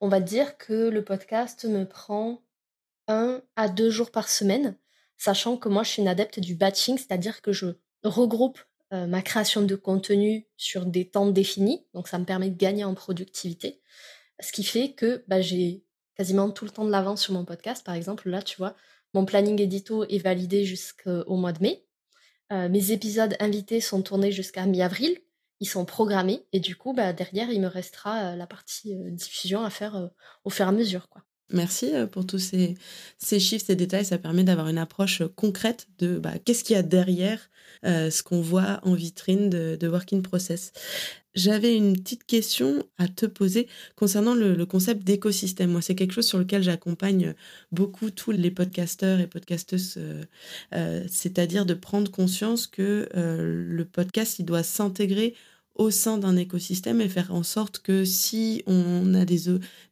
on 0.00 0.08
va 0.08 0.20
dire 0.20 0.56
que 0.58 0.88
le 0.88 1.04
podcast 1.04 1.64
me 1.64 1.84
prend 1.84 2.42
un 3.08 3.42
à 3.56 3.68
deux 3.68 3.90
jours 3.90 4.10
par 4.10 4.28
semaine, 4.28 4.76
sachant 5.16 5.56
que 5.56 5.68
moi, 5.68 5.82
je 5.82 5.90
suis 5.90 6.02
une 6.02 6.08
adepte 6.08 6.40
du 6.40 6.54
batching, 6.54 6.98
c'est-à-dire 6.98 7.42
que 7.42 7.52
je 7.52 7.66
regroupe 8.04 8.60
euh, 8.92 9.06
ma 9.06 9.22
création 9.22 9.62
de 9.62 9.74
contenu 9.74 10.46
sur 10.56 10.86
des 10.86 11.08
temps 11.08 11.26
définis, 11.26 11.86
donc 11.94 12.08
ça 12.08 12.18
me 12.18 12.24
permet 12.24 12.50
de 12.50 12.56
gagner 12.56 12.84
en 12.84 12.94
productivité, 12.94 13.80
ce 14.40 14.52
qui 14.52 14.64
fait 14.64 14.92
que 14.92 15.24
bah, 15.28 15.40
j'ai 15.40 15.84
quasiment 16.16 16.50
tout 16.50 16.64
le 16.64 16.70
temps 16.70 16.84
de 16.84 16.90
l'avance 16.90 17.22
sur 17.22 17.32
mon 17.32 17.44
podcast. 17.44 17.84
Par 17.84 17.94
exemple, 17.94 18.28
là, 18.28 18.42
tu 18.42 18.56
vois, 18.56 18.74
mon 19.14 19.24
planning 19.24 19.60
édito 19.60 20.04
est 20.04 20.18
validé 20.18 20.64
jusqu'au 20.64 21.36
mois 21.36 21.52
de 21.52 21.62
mai. 21.62 21.86
Euh, 22.52 22.68
mes 22.68 22.92
épisodes 22.92 23.36
invités 23.40 23.80
sont 23.80 24.02
tournés 24.02 24.32
jusqu'à 24.32 24.66
mi-avril. 24.66 25.18
Ils 25.60 25.68
sont 25.68 25.84
programmés 25.84 26.46
et 26.52 26.60
du 26.60 26.76
coup, 26.76 26.94
bah, 26.94 27.12
derrière, 27.12 27.50
il 27.50 27.60
me 27.60 27.66
restera 27.66 28.32
euh, 28.32 28.36
la 28.36 28.46
partie 28.46 28.94
diffusion 29.12 29.64
à 29.64 29.70
faire 29.70 30.10
au 30.44 30.50
fur 30.50 30.66
et 30.66 30.68
à 30.68 30.72
mesure. 30.72 31.08
Merci 31.50 31.92
pour 32.12 32.26
tous 32.26 32.38
ces, 32.38 32.76
chiffres, 33.38 33.64
ces 33.66 33.76
détails. 33.76 34.04
Ça 34.04 34.18
permet 34.18 34.44
d'avoir 34.44 34.68
une 34.68 34.78
approche 34.78 35.22
concrète 35.34 35.88
de 35.98 36.18
bah, 36.18 36.34
qu'est-ce 36.44 36.62
qu'il 36.62 36.76
y 36.76 36.78
a 36.78 36.82
derrière 36.82 37.48
euh, 37.84 38.10
ce 38.10 38.22
qu'on 38.22 38.40
voit 38.40 38.80
en 38.82 38.94
vitrine 38.94 39.50
de, 39.50 39.76
de 39.78 39.88
Working 39.88 40.22
Process. 40.22 40.72
J'avais 41.34 41.76
une 41.76 41.92
petite 41.92 42.24
question 42.24 42.84
à 42.96 43.06
te 43.06 43.24
poser 43.24 43.68
concernant 43.94 44.34
le, 44.34 44.66
concept 44.66 45.04
d'écosystème. 45.04 45.70
Moi, 45.70 45.82
c'est 45.82 45.94
quelque 45.94 46.12
chose 46.12 46.26
sur 46.26 46.38
lequel 46.38 46.64
j'accompagne 46.64 47.34
beaucoup 47.70 48.10
tous 48.10 48.32
les 48.32 48.50
podcasteurs 48.50 49.20
et 49.20 49.28
podcasteuses, 49.28 49.94
euh, 49.98 50.24
euh, 50.74 51.04
c'est-à-dire 51.08 51.66
de 51.66 51.74
prendre 51.74 52.10
conscience 52.10 52.66
que 52.66 53.08
le 53.14 53.84
podcast, 53.84 54.40
il 54.40 54.44
doit 54.44 54.64
s'intégrer 54.64 55.34
au 55.78 55.92
sein 55.92 56.18
d'un 56.18 56.36
écosystème 56.36 57.00
et 57.00 57.08
faire 57.08 57.32
en 57.32 57.44
sorte 57.44 57.78
que 57.78 58.04
si 58.04 58.64
on 58.66 59.14
a 59.14 59.24
des, 59.24 59.42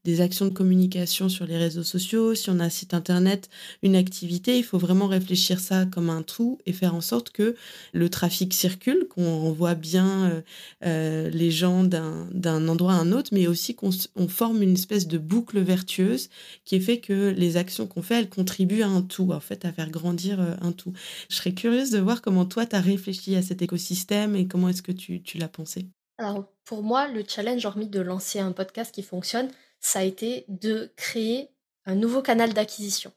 des 0.05 0.21
actions 0.21 0.47
de 0.47 0.51
communication 0.51 1.29
sur 1.29 1.47
les 1.47 1.57
réseaux 1.57 1.85
sociaux, 1.85 2.35
si 2.35 2.51
on 2.51 2.59
a 2.59 2.65
un 2.65 2.69
site 2.71 2.93
internet, 2.93 3.49
une 3.83 3.95
activité, 3.95 4.59
il 4.59 4.65
faut 4.65 4.79
vraiment 4.79 5.07
réfléchir 5.07 5.61
ça 5.61 5.87
comme 5.87 6.11
un 6.11 6.23
tout 6.23 6.59
et 6.67 6.73
faire 6.73 6.95
en 6.97 7.01
sorte 7.01 7.31
que 7.31 7.55
le 7.93 8.09
trafic 8.09 8.53
circule, 8.53 9.07
qu'on 9.09 9.53
voit 9.53 9.77
bien 9.77 10.31
euh, 10.31 10.41
euh, 10.85 11.31
les 11.31 11.53
gens 11.53 11.85
d'un 11.85 12.69
endroit 12.69 12.95
à 12.95 12.97
un 12.97 13.13
autre, 13.13 13.31
mais 13.33 13.47
aussi 13.47 13.77
qu'on 13.77 13.93
forme 14.29 14.63
une 14.63 14.75
espèce 14.75 15.07
de 15.07 15.19
boucle 15.19 15.61
vertueuse 15.61 16.31
qui 16.65 16.81
fait 16.81 16.99
que 16.99 17.33
les 17.37 17.57
actions 17.57 17.87
qu'on 17.87 18.03
fait, 18.03 18.19
elles 18.19 18.29
contribuent 18.29 18.83
à 18.83 18.89
un 18.89 19.03
tout, 19.03 19.31
en 19.33 19.41
fait, 19.41 19.65
à 19.65 19.73
faire 19.73 19.91
grandir 19.91 20.41
euh, 20.41 20.55
un 20.61 20.73
tout. 20.73 20.93
Je 21.31 21.37
serais 21.37 21.53
curieuse 21.53 21.91
de 21.91 21.99
voir 21.99 22.23
comment 22.23 22.45
toi, 22.45 22.67
tu 22.67 22.75
as 22.75 22.81
réfléchi 22.81 23.37
à 23.37 23.43
cet 23.43 23.63
écosystème 23.63 24.35
et 24.35 24.49
comment 24.49 24.69
est-ce 24.69 24.83
que 24.83 24.93
tu, 24.93 25.23
tu 25.23 25.39
l'as 25.39 25.49
pensé. 25.49 25.76
Alors, 26.19 26.51
pour 26.65 26.83
moi, 26.83 27.09
le 27.09 27.25
challenge, 27.27 27.65
hormis 27.67 27.89
de 27.89 28.01
lancer 28.01 28.39
un 28.39 28.53
podcast 28.53 28.95
qui 28.95 29.03
fonctionne, 29.03 29.51
ça 29.81 29.99
a 29.99 30.05
été 30.05 30.47
de 30.49 30.93
créer 30.97 31.51
un 31.85 31.95
nouveau 31.95 32.23
canal 32.23 32.55
d'acquisition. 32.55 33.13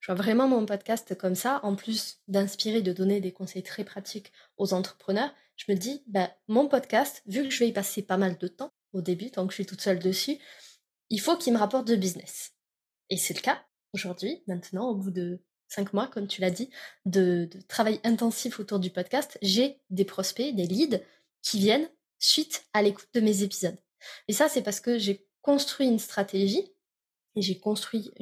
Je 0.00 0.12
vois 0.12 0.20
vraiment 0.20 0.48
mon 0.48 0.66
podcast 0.66 1.16
comme 1.16 1.34
ça, 1.34 1.60
en 1.62 1.74
plus 1.74 2.18
d'inspirer, 2.28 2.82
de 2.82 2.92
donner 2.92 3.20
des 3.20 3.32
conseils 3.32 3.62
très 3.62 3.84
pratiques 3.84 4.32
aux 4.56 4.74
entrepreneurs. 4.74 5.32
Je 5.56 5.70
me 5.72 5.76
dis, 5.76 6.02
bah, 6.06 6.30
mon 6.48 6.68
podcast, 6.68 7.22
vu 7.26 7.44
que 7.44 7.50
je 7.50 7.60
vais 7.60 7.68
y 7.68 7.72
passer 7.72 8.02
pas 8.02 8.16
mal 8.16 8.36
de 8.36 8.48
temps 8.48 8.72
au 8.92 9.00
début, 9.00 9.30
tant 9.30 9.46
que 9.46 9.52
je 9.52 9.56
suis 9.56 9.66
toute 9.66 9.80
seule 9.80 9.98
dessus, 10.00 10.38
il 11.08 11.20
faut 11.20 11.36
qu'il 11.36 11.52
me 11.52 11.58
rapporte 11.58 11.86
de 11.86 11.96
business. 11.96 12.52
Et 13.10 13.16
c'est 13.16 13.34
le 13.34 13.40
cas 13.40 13.64
aujourd'hui, 13.94 14.42
maintenant, 14.46 14.90
au 14.90 14.96
bout 14.96 15.10
de 15.10 15.40
cinq 15.68 15.92
mois, 15.92 16.08
comme 16.08 16.26
tu 16.26 16.40
l'as 16.40 16.50
dit, 16.50 16.68
de 17.06 17.48
travail 17.68 18.00
intensif 18.04 18.60
autour 18.60 18.80
du 18.80 18.90
podcast, 18.90 19.38
j'ai 19.40 19.80
des 19.90 20.04
prospects, 20.04 20.54
des 20.54 20.66
leads 20.66 21.00
qui 21.42 21.58
viennent 21.58 21.88
suite 22.24 22.64
à 22.72 22.82
l'écoute 22.82 23.08
de 23.14 23.20
mes 23.20 23.42
épisodes. 23.42 23.78
Et 24.28 24.32
ça, 24.32 24.48
c'est 24.48 24.62
parce 24.62 24.80
que 24.80 24.98
j'ai 24.98 25.26
construit 25.42 25.86
une 25.86 25.98
stratégie 25.98 26.72
et 27.34 27.42
j'ai 27.42 27.58
construit 27.58 28.12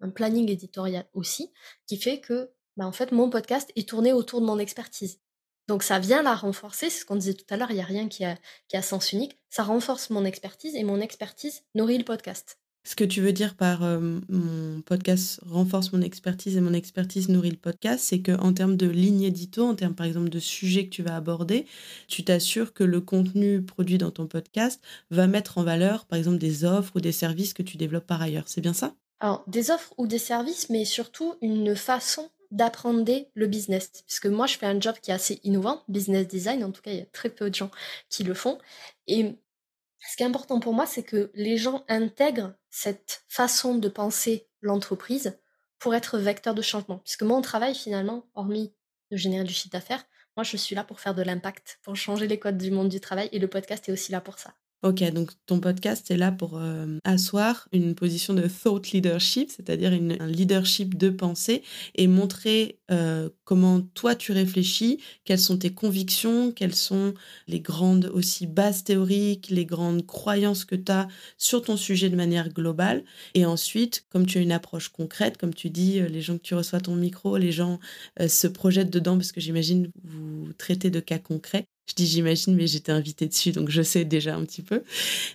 un 0.00 0.10
planning 0.10 0.50
éditorial 0.50 1.06
aussi 1.14 1.52
qui 1.86 1.96
fait 1.96 2.20
que 2.20 2.50
bah, 2.76 2.86
en 2.86 2.92
fait 2.92 3.12
mon 3.12 3.30
podcast 3.30 3.70
est 3.76 3.88
tourné 3.88 4.12
autour 4.12 4.40
de 4.40 4.46
mon 4.46 4.58
expertise. 4.58 5.20
Donc 5.68 5.82
ça 5.82 5.98
vient 5.98 6.22
la 6.22 6.34
renforcer, 6.34 6.90
c'est 6.90 7.00
ce 7.00 7.06
qu'on 7.06 7.16
disait 7.16 7.34
tout 7.34 7.46
à 7.50 7.56
l'heure, 7.56 7.70
il 7.70 7.74
n'y 7.74 7.82
a 7.82 7.86
rien 7.86 8.08
qui 8.08 8.24
a, 8.24 8.36
qui 8.68 8.76
a 8.76 8.82
sens 8.82 9.12
unique, 9.12 9.38
ça 9.48 9.62
renforce 9.62 10.10
mon 10.10 10.24
expertise 10.24 10.74
et 10.74 10.84
mon 10.84 11.00
expertise 11.00 11.62
nourrit 11.74 11.98
le 11.98 12.04
podcast. 12.04 12.58
Ce 12.84 12.96
que 12.96 13.04
tu 13.04 13.20
veux 13.20 13.32
dire 13.32 13.54
par 13.54 13.84
euh, 13.84 14.18
mon 14.28 14.80
podcast 14.82 15.40
renforce 15.46 15.92
mon 15.92 16.02
expertise 16.02 16.56
et 16.56 16.60
mon 16.60 16.72
expertise 16.72 17.28
nourrit 17.28 17.50
le 17.50 17.56
podcast, 17.56 18.04
c'est 18.04 18.22
qu'en 18.22 18.52
termes 18.52 18.76
de 18.76 18.88
ligne 18.88 19.22
édito, 19.22 19.64
en 19.64 19.76
termes 19.76 19.94
par 19.94 20.04
exemple 20.04 20.30
de 20.30 20.40
sujets 20.40 20.86
que 20.86 20.90
tu 20.90 21.04
vas 21.04 21.14
aborder, 21.14 21.66
tu 22.08 22.24
t'assures 22.24 22.72
que 22.72 22.82
le 22.82 23.00
contenu 23.00 23.62
produit 23.62 23.98
dans 23.98 24.10
ton 24.10 24.26
podcast 24.26 24.82
va 25.10 25.28
mettre 25.28 25.58
en 25.58 25.62
valeur 25.62 26.06
par 26.06 26.18
exemple 26.18 26.38
des 26.38 26.64
offres 26.64 26.96
ou 26.96 27.00
des 27.00 27.12
services 27.12 27.54
que 27.54 27.62
tu 27.62 27.76
développes 27.76 28.06
par 28.06 28.20
ailleurs. 28.20 28.48
C'est 28.48 28.60
bien 28.60 28.72
ça? 28.72 28.94
Alors, 29.20 29.44
des 29.46 29.70
offres 29.70 29.94
ou 29.98 30.08
des 30.08 30.18
services, 30.18 30.68
mais 30.68 30.84
surtout 30.84 31.36
une 31.40 31.76
façon 31.76 32.28
d'apprendre 32.50 33.04
le 33.34 33.46
business. 33.46 33.90
Puisque 34.06 34.26
moi, 34.26 34.46
je 34.48 34.58
fais 34.58 34.66
un 34.66 34.80
job 34.80 34.96
qui 35.00 35.12
est 35.12 35.14
assez 35.14 35.40
innovant, 35.44 35.84
business 35.88 36.26
design, 36.26 36.64
en 36.64 36.72
tout 36.72 36.82
cas, 36.82 36.90
il 36.90 36.98
y 36.98 37.02
a 37.02 37.06
très 37.06 37.30
peu 37.30 37.48
de 37.48 37.54
gens 37.54 37.70
qui 38.08 38.24
le 38.24 38.34
font. 38.34 38.58
Et 39.06 39.38
ce 40.00 40.16
qui 40.16 40.24
est 40.24 40.26
important 40.26 40.58
pour 40.58 40.74
moi, 40.74 40.86
c'est 40.86 41.04
que 41.04 41.30
les 41.34 41.56
gens 41.56 41.84
intègrent 41.88 42.54
cette 42.72 43.22
façon 43.28 43.76
de 43.76 43.88
penser 43.88 44.48
l'entreprise 44.62 45.38
pour 45.78 45.94
être 45.94 46.18
vecteur 46.18 46.54
de 46.54 46.62
changement. 46.62 46.98
Puisque 46.98 47.22
mon 47.22 47.42
travail, 47.42 47.74
finalement, 47.74 48.26
hormis 48.34 48.74
de 49.10 49.16
générer 49.16 49.44
du 49.44 49.52
chiffre 49.52 49.70
d'affaires, 49.70 50.04
moi, 50.36 50.42
je 50.42 50.56
suis 50.56 50.74
là 50.74 50.82
pour 50.82 50.98
faire 50.98 51.14
de 51.14 51.22
l'impact, 51.22 51.78
pour 51.82 51.94
changer 51.94 52.26
les 52.26 52.38
codes 52.38 52.56
du 52.56 52.70
monde 52.70 52.88
du 52.88 52.98
travail, 52.98 53.28
et 53.30 53.38
le 53.38 53.46
podcast 53.46 53.88
est 53.88 53.92
aussi 53.92 54.10
là 54.10 54.22
pour 54.22 54.38
ça. 54.38 54.54
Ok, 54.82 55.00
donc 55.12 55.30
ton 55.46 55.60
podcast 55.60 56.10
est 56.10 56.16
là 56.16 56.32
pour 56.32 56.58
euh, 56.58 56.98
asseoir 57.04 57.68
une 57.70 57.94
position 57.94 58.34
de 58.34 58.48
thought 58.48 58.90
leadership, 58.90 59.48
c'est-à-dire 59.48 59.92
un 59.92 60.26
leadership 60.26 60.98
de 60.98 61.08
pensée, 61.08 61.62
et 61.94 62.08
montrer 62.08 62.80
euh, 62.90 63.30
comment 63.44 63.80
toi 63.80 64.16
tu 64.16 64.32
réfléchis, 64.32 64.98
quelles 65.24 65.38
sont 65.38 65.56
tes 65.56 65.72
convictions, 65.72 66.50
quelles 66.50 66.74
sont 66.74 67.14
les 67.46 67.60
grandes 67.60 68.06
aussi 68.06 68.48
bases 68.48 68.82
théoriques, 68.82 69.50
les 69.50 69.66
grandes 69.66 70.04
croyances 70.04 70.64
que 70.64 70.74
tu 70.74 70.90
as 70.90 71.06
sur 71.38 71.62
ton 71.62 71.76
sujet 71.76 72.10
de 72.10 72.16
manière 72.16 72.48
globale. 72.48 73.04
Et 73.34 73.46
ensuite, 73.46 74.04
comme 74.10 74.26
tu 74.26 74.38
as 74.38 74.40
une 74.40 74.50
approche 74.50 74.88
concrète, 74.88 75.38
comme 75.38 75.54
tu 75.54 75.70
dis, 75.70 76.00
euh, 76.00 76.08
les 76.08 76.22
gens 76.22 76.36
que 76.38 76.42
tu 76.42 76.56
reçois 76.56 76.80
ton 76.80 76.96
micro, 76.96 77.36
les 77.36 77.52
gens 77.52 77.78
se 78.26 78.48
projettent 78.48 78.90
dedans 78.90 79.16
parce 79.16 79.30
que 79.30 79.40
j'imagine 79.40 79.92
vous 80.02 80.52
traitez 80.58 80.90
de 80.90 80.98
cas 80.98 81.20
concrets. 81.20 81.68
Je 81.86 81.94
dis 81.94 82.06
j'imagine, 82.06 82.54
mais 82.54 82.68
j'étais 82.68 82.92
invitée 82.92 83.26
dessus, 83.26 83.50
donc 83.50 83.68
je 83.68 83.82
sais 83.82 84.04
déjà 84.04 84.36
un 84.36 84.44
petit 84.44 84.62
peu. 84.62 84.82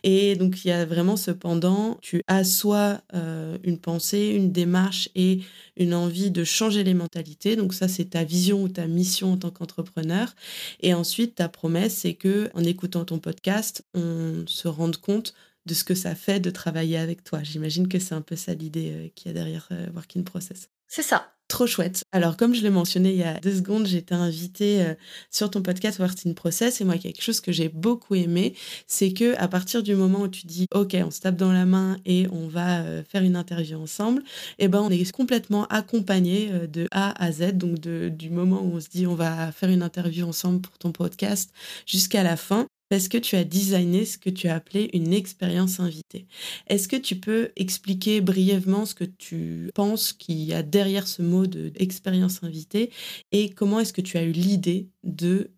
Et 0.04 0.36
donc 0.36 0.64
il 0.64 0.70
y 0.70 0.72
a 0.72 0.86
vraiment 0.86 1.18
cependant, 1.18 1.98
tu 2.02 2.22
assois 2.28 3.02
euh, 3.14 3.58
une 3.64 3.78
pensée, 3.78 4.30
une 4.30 4.52
démarche 4.52 5.10
et 5.14 5.42
une 5.76 5.94
envie 5.94 6.32
de 6.32 6.44
changer 6.44 6.84
les 6.84 6.94
mentalités. 6.94 7.56
Donc 7.56 7.74
ça, 7.74 7.88
c'est 7.88 8.12
ta 8.12 8.24
vision 8.24 8.64
ou 8.64 8.70
ta 8.70 8.88
mission 8.88 9.34
en 9.34 9.38
tant 9.38 9.52
qu'entrepreneur. 9.52 10.34
Et 10.80 10.94
ensuite, 10.94 11.36
ta 11.36 11.50
promesse, 11.50 11.96
c'est 11.96 12.14
que 12.14 12.50
en 12.54 12.64
écoutant 12.64 13.04
ton 13.04 13.20
podcast, 13.20 13.84
on 13.94 14.46
se 14.48 14.68
rende 14.68 14.98
compte 14.98 15.34
de 15.66 15.74
ce 15.74 15.84
que 15.84 15.96
ça 15.96 16.16
fait 16.16 16.40
de 16.40 16.50
travailler 16.50 16.98
avec 16.98 17.24
toi. 17.24 17.44
J'imagine 17.44 17.88
que 17.88 18.00
c'est 18.00 18.16
un 18.16 18.22
peu 18.22 18.36
ça 18.36 18.54
l'idée 18.54 18.92
euh, 18.92 19.08
qu'il 19.14 19.28
y 19.28 19.32
a 19.32 19.34
derrière 19.34 19.68
euh, 19.72 19.88
Working 19.94 20.24
Process. 20.24 20.70
C'est 20.88 21.04
ça. 21.04 21.37
Trop 21.48 21.66
chouette. 21.66 22.04
Alors, 22.12 22.36
comme 22.36 22.54
je 22.54 22.62
l'ai 22.62 22.70
mentionné 22.70 23.12
il 23.12 23.18
y 23.18 23.24
a 23.24 23.40
deux 23.40 23.56
secondes, 23.56 23.88
été 23.88 24.14
invitée 24.14 24.82
euh, 24.82 24.96
sur 25.32 25.50
ton 25.50 25.62
podcast 25.62 25.98
Working 25.98 26.34
Process. 26.34 26.82
Et 26.82 26.84
moi, 26.84 26.98
quelque 26.98 27.22
chose 27.22 27.40
que 27.40 27.54
j'ai 27.54 27.70
beaucoup 27.70 28.16
aimé, 28.16 28.54
c'est 28.86 29.14
que 29.14 29.34
à 29.38 29.48
partir 29.48 29.82
du 29.82 29.96
moment 29.96 30.24
où 30.24 30.28
tu 30.28 30.46
dis, 30.46 30.66
OK, 30.74 30.98
on 31.02 31.10
se 31.10 31.22
tape 31.22 31.38
dans 31.38 31.54
la 31.54 31.66
main 31.66 31.98
et 32.06 32.28
on 32.34 32.50
va 32.50 32.82
euh, 32.82 33.02
faire 33.02 33.24
une 33.24 33.38
interview 33.38 33.80
ensemble, 33.80 34.24
eh 34.60 34.68
ben, 34.68 34.82
on 34.82 34.90
est 34.90 35.10
complètement 35.12 35.66
accompagné 35.68 36.50
euh, 36.52 36.68
de 36.68 36.90
A 36.92 37.24
à 37.24 37.32
Z, 37.32 37.54
donc 37.54 37.80
du 37.80 38.30
moment 38.30 38.62
où 38.62 38.76
on 38.76 38.80
se 38.82 38.90
dit, 38.90 39.08
on 39.08 39.16
va 39.16 39.54
faire 39.54 39.70
une 39.70 39.84
interview 39.84 40.28
ensemble 40.28 40.60
pour 40.60 40.78
ton 40.78 40.92
podcast 40.92 41.52
jusqu'à 41.86 42.24
la 42.24 42.36
fin 42.36 42.68
parce 42.90 43.08
que 43.08 43.18
tu 43.18 43.36
as 43.36 43.44
designé 43.44 44.06
ce 44.06 44.18
que 44.18 44.30
tu 44.30 44.48
as 44.48 44.56
appelé 44.56 44.90
une 44.94 45.14
expérience 45.14 45.80
invitée. 45.80 46.28
Est-ce 46.68 46.88
que 46.88 46.96
tu 46.96 47.16
peux 47.18 47.52
expliquer 47.56 48.22
brièvement 48.22 48.86
ce 48.86 48.96
que 48.96 49.04
tu 49.04 49.70
penses 49.76 50.14
qu'il 50.14 50.42
y 50.44 50.54
a 50.54 50.64
derrière 50.64 51.08
ce 51.08 51.22
mot 51.22 51.48
de 51.48 51.72
expérience 51.76 52.44
invitée 52.44 52.92
et 53.32 53.50
comment 53.50 53.80
est-ce 53.80 53.94
que 53.94 54.02
tu 54.02 54.18
as 54.18 54.24
eu 54.24 54.32
l'idée 54.32 54.90
de 55.04 55.52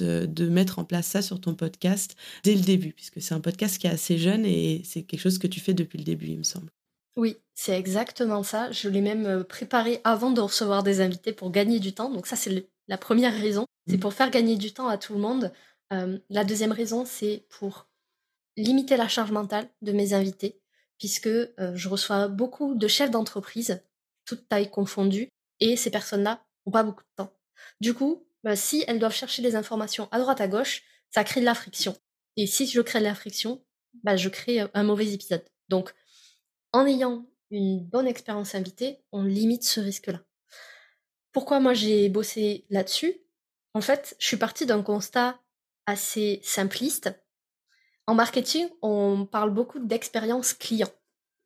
de 0.00 0.48
mettre 0.48 0.78
en 0.78 0.84
place 0.84 1.06
ça 1.06 1.20
sur 1.20 1.42
ton 1.42 1.54
podcast 1.54 2.16
dès 2.42 2.54
le 2.54 2.62
début, 2.62 2.94
puisque 2.94 3.20
c'est 3.20 3.34
un 3.34 3.40
podcast 3.40 3.76
qui 3.76 3.86
est 3.86 3.90
assez 3.90 4.16
jeune 4.16 4.46
et 4.46 4.80
c'est 4.82 5.02
quelque 5.02 5.20
chose 5.20 5.36
que 5.36 5.46
tu 5.46 5.60
fais 5.60 5.74
depuis 5.74 5.98
le 5.98 6.04
début, 6.04 6.28
il 6.28 6.38
me 6.38 6.42
semble. 6.42 6.70
Oui, 7.16 7.36
c'est 7.54 7.78
exactement 7.78 8.42
ça. 8.42 8.70
Je 8.72 8.88
l'ai 8.88 9.00
même 9.00 9.26
euh, 9.26 9.44
préparé 9.44 10.00
avant 10.04 10.30
de 10.30 10.40
recevoir 10.40 10.82
des 10.82 11.00
invités 11.00 11.32
pour 11.32 11.50
gagner 11.50 11.78
du 11.78 11.92
temps. 11.92 12.10
Donc 12.10 12.26
ça, 12.26 12.34
c'est 12.34 12.66
la 12.88 12.98
première 12.98 13.32
raison. 13.32 13.66
C'est 13.86 13.98
mmh. 13.98 14.00
pour 14.00 14.14
faire 14.14 14.30
gagner 14.30 14.56
du 14.56 14.72
temps 14.72 14.88
à 14.88 14.98
tout 14.98 15.12
le 15.12 15.20
monde. 15.20 15.52
Euh, 15.94 16.18
la 16.30 16.44
deuxième 16.44 16.72
raison, 16.72 17.04
c'est 17.04 17.46
pour 17.50 17.88
limiter 18.56 18.96
la 18.96 19.08
charge 19.08 19.30
mentale 19.30 19.68
de 19.82 19.92
mes 19.92 20.12
invités, 20.12 20.60
puisque 20.98 21.26
euh, 21.26 21.74
je 21.74 21.88
reçois 21.88 22.28
beaucoup 22.28 22.74
de 22.74 22.88
chefs 22.88 23.10
d'entreprise, 23.10 23.82
toutes 24.24 24.48
tailles 24.48 24.70
confondues, 24.70 25.28
et 25.60 25.76
ces 25.76 25.90
personnes-là 25.90 26.44
n'ont 26.66 26.72
pas 26.72 26.82
beaucoup 26.82 27.02
de 27.02 27.14
temps. 27.16 27.32
Du 27.80 27.94
coup, 27.94 28.26
bah, 28.42 28.56
si 28.56 28.84
elles 28.86 28.98
doivent 28.98 29.14
chercher 29.14 29.42
des 29.42 29.56
informations 29.56 30.08
à 30.10 30.18
droite 30.18 30.40
à 30.40 30.48
gauche, 30.48 30.82
ça 31.10 31.24
crée 31.24 31.40
de 31.40 31.46
la 31.46 31.54
friction. 31.54 31.96
Et 32.36 32.46
si 32.46 32.66
je 32.66 32.80
crée 32.80 32.98
de 32.98 33.04
la 33.04 33.14
friction, 33.14 33.64
bah, 34.02 34.16
je 34.16 34.28
crée 34.28 34.62
euh, 34.62 34.68
un 34.74 34.82
mauvais 34.82 35.12
épisode. 35.12 35.44
Donc, 35.68 35.94
en 36.72 36.86
ayant 36.86 37.26
une 37.50 37.80
bonne 37.80 38.08
expérience 38.08 38.54
invitée, 38.54 38.98
on 39.12 39.22
limite 39.22 39.64
ce 39.64 39.80
risque-là. 39.80 40.20
Pourquoi 41.32 41.60
moi 41.60 41.74
j'ai 41.74 42.08
bossé 42.08 42.64
là-dessus? 42.70 43.20
En 43.74 43.80
fait, 43.80 44.16
je 44.18 44.26
suis 44.26 44.36
partie 44.36 44.66
d'un 44.66 44.82
constat 44.82 45.40
assez 45.86 46.40
simpliste. 46.42 47.12
En 48.06 48.14
marketing, 48.14 48.68
on 48.82 49.26
parle 49.26 49.52
beaucoup 49.52 49.78
d'expérience 49.78 50.52
client. 50.52 50.90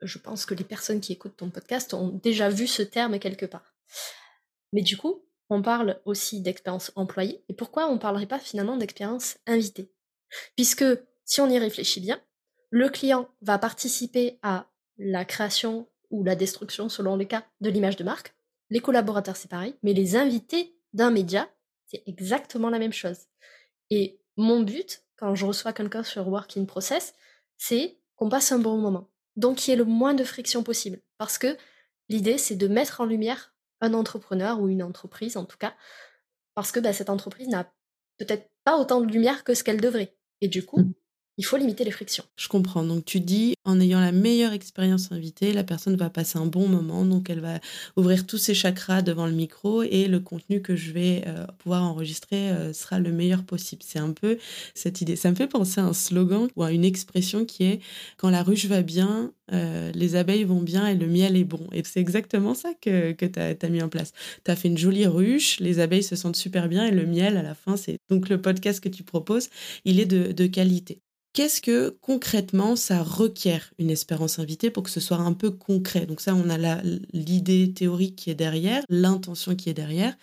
Je 0.01 0.19
pense 0.19 0.47
que 0.47 0.55
les 0.55 0.65
personnes 0.65 1.01
qui 1.01 1.13
écoutent 1.13 1.37
ton 1.37 1.51
podcast 1.51 1.95
ont 1.95 2.09
déjà 2.09 2.49
vu 2.49 2.67
ce 2.67 2.83
terme 2.83 3.19
quelque 3.19 3.47
part. 3.47 3.75
Mais 4.73 4.83
du 4.83 4.97
coup, 4.97 5.25
on 5.51 5.63
parle 5.63 6.01
aussi 6.05 6.41
d'expérience 6.41 6.93
employée. 6.95 7.45
Et 7.49 7.55
pourquoi 7.55 7.89
on 7.89 7.95
ne 7.95 7.99
parlerait 7.99 8.27
pas 8.27 8.39
finalement 8.39 8.77
d'expérience 8.77 9.39
invitée? 9.47 9.93
Puisque 10.57 10.85
si 11.25 11.41
on 11.41 11.49
y 11.49 11.59
réfléchit 11.59 12.01
bien, 12.01 12.21
le 12.71 12.89
client 12.89 13.29
va 13.41 13.59
participer 13.59 14.39
à 14.43 14.71
la 14.99 15.25
création 15.25 15.89
ou 16.11 16.25
la 16.25 16.37
destruction, 16.37 16.89
selon 16.89 17.17
les 17.17 17.27
cas, 17.27 17.47
de 17.61 17.71
l'image 17.71 17.97
de 17.97 18.05
marque. 18.05 18.35
Les 18.71 18.81
collaborateurs, 18.81 19.37
c'est 19.37 19.51
pareil. 19.51 19.75
Mais 19.83 19.95
les 19.95 20.17
invités 20.17 20.77
d'un 20.93 21.11
média, 21.11 21.49
c'est 21.87 22.03
exactement 22.07 22.71
la 22.71 22.79
même 22.79 22.93
chose. 22.93 23.27
Et 23.91 24.21
mon 24.39 24.63
but, 24.63 25.03
quand 25.17 25.35
je 25.35 25.45
reçois 25.45 25.73
quelqu'un 25.73 26.05
sur 26.05 26.27
Working 26.29 26.67
Process, 26.67 27.15
c'est 27.59 27.99
qu'on 28.17 28.29
passe 28.29 28.53
un 28.53 28.59
bon 28.59 28.79
moment. 28.79 29.11
Donc, 29.37 29.59
qu'il 29.59 29.73
y 29.73 29.75
ait 29.75 29.77
le 29.77 29.85
moins 29.85 30.15
de 30.15 30.25
friction 30.25 30.63
possible. 30.63 31.01
Parce 31.19 31.39
que 31.39 31.57
l'idée, 32.09 32.39
c'est 32.39 32.57
de 32.57 32.69
mettre 32.69 33.01
en 33.01 33.05
lumière 33.05 33.53
un 33.81 33.95
entrepreneur 33.95 34.61
ou 34.61 34.69
une 34.69 34.83
entreprise, 34.83 35.37
en 35.37 35.45
tout 35.45 35.59
cas, 35.59 35.75
parce 36.55 36.73
que 36.73 36.81
bah, 36.81 36.93
cette 36.93 37.11
entreprise 37.11 37.49
n'a 37.49 37.73
peut-être 38.17 38.49
pas 38.65 38.79
autant 38.79 39.01
de 39.01 39.13
lumière 39.13 39.45
que 39.45 39.55
ce 39.55 39.63
qu'elle 39.63 39.81
devrait. 39.81 40.17
Et 40.41 40.49
du 40.49 40.65
coup, 40.65 40.81
mmh. 40.81 40.95
Il 41.39 41.45
faut 41.45 41.57
limiter 41.57 41.85
les 41.85 41.93
frictions. 41.93 42.25
Je 42.37 42.49
comprends. 42.49 42.83
Donc 42.83 43.05
tu 43.05 43.21
dis, 43.21 43.55
en 43.65 43.81
ayant 43.81 44.01
la 44.01 44.11
meilleure 44.11 44.53
expérience 44.53 45.13
invitée, 45.13 45.53
la 45.53 45.63
personne 45.63 45.97
va 45.97 46.11
passer 46.11 46.37
un 46.37 46.47
bon 46.47 46.69
moment, 46.69 47.05
donc 47.05 47.31
elle 47.31 47.41
va 47.41 47.61
ouvrir 47.97 48.27
tous 48.27 48.39
ses 48.39 48.55
chakras 48.55 49.03
devant 49.03 49.27
le 49.27 49.33
micro 49.33 49.85
et 49.85 50.09
le 50.09 50.19
contenu 50.19 50.61
que 50.61 50.75
je 50.75 50.91
vais 50.91 51.23
euh, 51.27 51.47
pouvoir 51.59 51.85
enregistrer 51.85 52.51
euh, 52.51 52.73
sera 52.73 52.99
le 52.99 53.13
meilleur 53.13 53.45
possible. 53.45 53.83
C'est 53.87 54.01
un 54.01 54.11
peu 54.11 54.37
cette 54.75 55.01
idée. 55.01 55.15
Ça 55.15 55.31
me 55.31 55.37
fait 55.37 55.47
penser 55.47 55.81
à 55.81 55.85
un 55.85 55.93
slogan 55.93 56.49
ou 56.57 56.65
à 56.65 56.73
une 56.73 56.85
expression 56.85 57.45
qui 57.45 57.65
est 57.65 57.81
quand 58.17 58.31
la 58.31 58.43
ruche 58.43 58.67
va 58.67 58.83
bien, 58.83 59.33
euh, 59.53 59.93
les 59.95 60.17
abeilles 60.17 60.45
vont 60.45 60.61
bien 60.61 60.89
et 60.89 60.97
le 60.97 61.07
miel 61.07 61.37
est 61.37 61.45
bon. 61.45 61.61
Et 61.73 61.85
c'est 61.85 62.01
exactement 62.01 62.55
ça 62.55 62.71
que, 62.81 63.13
tu 63.13 63.39
as, 63.39 63.69
mis 63.69 63.83
en 63.83 63.89
place. 63.89 64.13
Tu 64.45 64.51
as 64.51 64.57
fait 64.57 64.69
une 64.69 64.79
jolie 64.79 65.07
ruche, 65.07 65.61
les 65.61 65.79
abeilles 65.79 66.03
se 66.03 66.17
sentent 66.17 66.37
super 66.37 66.69
bien 66.69 66.85
et 66.85 66.91
le 66.91 67.07
miel 67.07 67.37
à 67.37 67.43
la 67.43 67.55
fin, 67.55 67.77
c'est 67.77 67.99
donc 68.11 68.29
le 68.29 68.41
podcast 68.41 68.81
que 68.81 68.89
tu 68.89 69.05
proposes, 69.05 69.51
il 69.85 70.01
est 70.01 70.07
de 70.07 70.47
qualité. 70.49 71.01
Qu'est-ce 71.33 71.61
que 71.61 71.91
concrètement 72.01 72.75
ça 72.75 73.03
requiert 73.03 73.73
une 73.79 73.91
espérance 73.91 74.39
invitée 74.39 74.71
pour 74.71 74.83
que 74.83 74.91
ce 74.91 75.01
soit 75.01 75.19
un 75.19 75.35
peu 75.35 75.51
concret? 75.51 76.07
Donc 76.07 76.21
ça, 76.21 76.35
on 76.35 76.51
a 76.51 76.83
l'idée 77.13 77.73
théorique 77.73 78.17
qui 78.17 78.31
est 78.31 78.35
derrière, 78.35 78.83
l'intention 78.89 79.55
qui 79.55 79.71
est 79.71 79.75
derrière. 79.75 80.17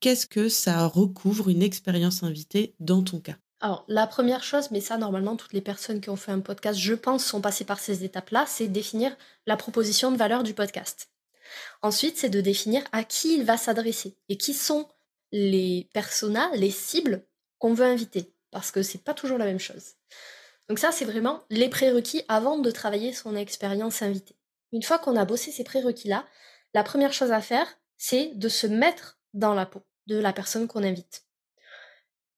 Qu'est-ce 0.00 0.26
que 0.26 0.48
ça 0.48 0.86
recouvre 0.86 1.48
une 1.50 1.62
expérience 1.62 2.22
invitée 2.22 2.74
dans 2.80 3.02
ton 3.02 3.20
cas? 3.20 3.36
Alors, 3.60 3.84
la 3.88 4.06
première 4.06 4.42
chose, 4.42 4.70
mais 4.70 4.80
ça, 4.80 4.98
normalement, 4.98 5.36
toutes 5.36 5.54
les 5.54 5.62
personnes 5.62 6.00
qui 6.00 6.10
ont 6.10 6.16
fait 6.16 6.32
un 6.32 6.40
podcast, 6.40 6.78
je 6.78 6.94
pense, 6.94 7.24
sont 7.24 7.40
passées 7.40 7.64
par 7.64 7.80
ces 7.80 8.04
étapes-là, 8.04 8.44
c'est 8.46 8.68
définir 8.68 9.16
la 9.46 9.56
proposition 9.56 10.12
de 10.12 10.16
valeur 10.18 10.42
du 10.42 10.52
podcast. 10.52 11.08
Ensuite, 11.82 12.18
c'est 12.18 12.28
de 12.28 12.40
définir 12.40 12.82
à 12.92 13.04
qui 13.04 13.34
il 13.34 13.44
va 13.44 13.56
s'adresser 13.56 14.16
et 14.28 14.36
qui 14.36 14.54
sont 14.54 14.88
les 15.32 15.88
personas, 15.94 16.50
les 16.54 16.70
cibles 16.70 17.26
qu'on 17.58 17.74
veut 17.74 17.86
inviter, 17.86 18.34
parce 18.50 18.70
que 18.70 18.82
c'est 18.82 19.02
pas 19.02 19.14
toujours 19.14 19.38
la 19.38 19.46
même 19.46 19.60
chose. 19.60 19.94
Donc 20.68 20.78
ça, 20.78 20.92
c'est 20.92 21.04
vraiment 21.04 21.42
les 21.50 21.68
prérequis 21.68 22.22
avant 22.28 22.58
de 22.58 22.70
travailler 22.70 23.12
son 23.12 23.36
expérience 23.36 24.02
invitée. 24.02 24.36
Une 24.72 24.82
fois 24.82 24.98
qu'on 24.98 25.16
a 25.16 25.24
bossé 25.24 25.52
ces 25.52 25.64
prérequis-là, 25.64 26.26
la 26.72 26.82
première 26.82 27.12
chose 27.12 27.32
à 27.32 27.40
faire, 27.40 27.66
c'est 27.98 28.32
de 28.34 28.48
se 28.48 28.66
mettre 28.66 29.18
dans 29.34 29.54
la 29.54 29.66
peau 29.66 29.82
de 30.06 30.16
la 30.16 30.32
personne 30.32 30.66
qu'on 30.66 30.82
invite. 30.82 31.24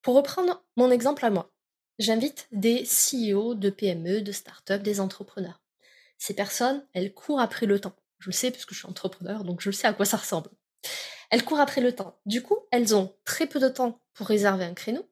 Pour 0.02 0.14
reprendre 0.14 0.64
mon 0.76 0.90
exemple 0.90 1.24
à 1.24 1.30
moi, 1.30 1.52
j'invite 1.98 2.48
des 2.52 2.84
CEO 2.84 3.54
de 3.54 3.70
PME, 3.70 4.20
de 4.20 4.32
start-up, 4.32 4.82
des 4.82 5.00
entrepreneurs. 5.00 5.60
Ces 6.18 6.34
personnes, 6.34 6.86
elles 6.92 7.14
courent 7.14 7.40
après 7.40 7.66
le 7.66 7.80
temps. 7.80 7.96
Je 8.18 8.28
le 8.28 8.32
sais 8.32 8.50
parce 8.50 8.64
que 8.64 8.74
je 8.74 8.80
suis 8.80 8.88
entrepreneur, 8.88 9.44
donc 9.44 9.60
je 9.60 9.70
sais 9.70 9.86
à 9.86 9.92
quoi 9.92 10.04
ça 10.04 10.16
ressemble. 10.16 10.50
Elles 11.30 11.44
courent 11.44 11.60
après 11.60 11.80
le 11.80 11.94
temps. 11.94 12.18
Du 12.24 12.42
coup, 12.42 12.58
elles 12.70 12.94
ont 12.94 13.14
très 13.24 13.46
peu 13.46 13.58
de 13.58 13.68
temps 13.68 14.00
pour 14.14 14.28
réserver 14.28 14.64
un 14.64 14.74
créneau, 14.74 15.08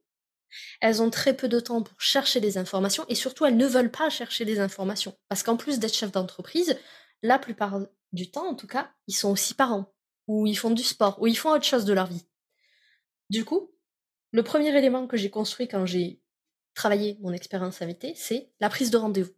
elles 0.81 1.03
ont 1.03 1.11
très 1.11 1.35
peu 1.35 1.49
de 1.49 1.61
temps 1.61 1.83
pour 1.83 2.01
chercher 2.01 2.41
des 2.41 2.59
informations 2.59 3.05
et 3.09 3.15
surtout 3.15 3.45
elles 3.45 3.57
ne 3.57 3.67
veulent 3.67 3.91
pas 3.91 4.11
chercher 4.11 4.45
des 4.45 4.61
informations. 4.61 5.17
Parce 5.29 5.43
qu'en 5.43 5.57
plus 5.57 5.79
d'être 5.79 5.95
chef 5.95 6.13
d'entreprise, 6.13 6.79
la 7.23 7.39
plupart 7.39 7.81
du 8.13 8.31
temps 8.31 8.49
en 8.49 8.55
tout 8.55 8.67
cas, 8.67 8.91
ils 9.07 9.15
sont 9.15 9.31
aussi 9.31 9.55
parents, 9.55 9.93
ou 10.27 10.47
ils 10.47 10.59
font 10.59 10.71
du 10.71 10.83
sport, 10.83 11.21
ou 11.21 11.27
ils 11.27 11.39
font 11.39 11.51
autre 11.51 11.65
chose 11.65 11.85
de 11.85 11.93
leur 11.93 12.07
vie. 12.07 12.27
Du 13.31 13.45
coup, 13.45 13.73
le 14.33 14.43
premier 14.43 14.77
élément 14.77 15.07
que 15.07 15.17
j'ai 15.17 15.31
construit 15.31 15.69
quand 15.69 15.87
j'ai 15.87 16.21
travaillé 16.75 17.19
mon 17.21 17.33
expérience 17.33 17.83
invitée, 17.83 18.15
c'est 18.17 18.53
la 18.61 18.69
prise 18.69 18.91
de 18.91 18.97
rendez-vous. 18.97 19.35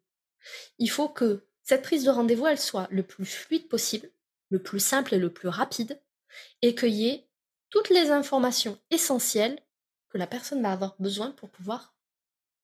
Il 0.79 0.91
faut 0.91 1.09
que 1.09 1.47
cette 1.63 1.83
prise 1.83 2.05
de 2.05 2.11
rendez-vous, 2.11 2.47
elle 2.47 2.59
soit 2.59 2.89
le 2.91 3.03
plus 3.03 3.27
fluide 3.27 3.69
possible, 3.69 4.11
le 4.51 4.63
plus 4.63 4.81
simple 4.81 5.15
et 5.15 5.19
le 5.19 5.33
plus 5.33 5.49
rapide, 5.49 6.01
et 6.63 6.75
qu'il 6.75 6.95
y 6.95 7.09
ait 7.09 7.29
toutes 7.71 7.91
les 7.91 8.11
informations 8.11 8.79
essentielles 8.91 9.59
la 10.15 10.27
personne 10.27 10.63
va 10.63 10.73
avoir 10.73 10.97
besoin 10.99 11.31
pour 11.33 11.51
pouvoir 11.51 11.95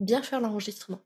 bien 0.00 0.22
faire 0.22 0.40
l'enregistrement. 0.40 1.02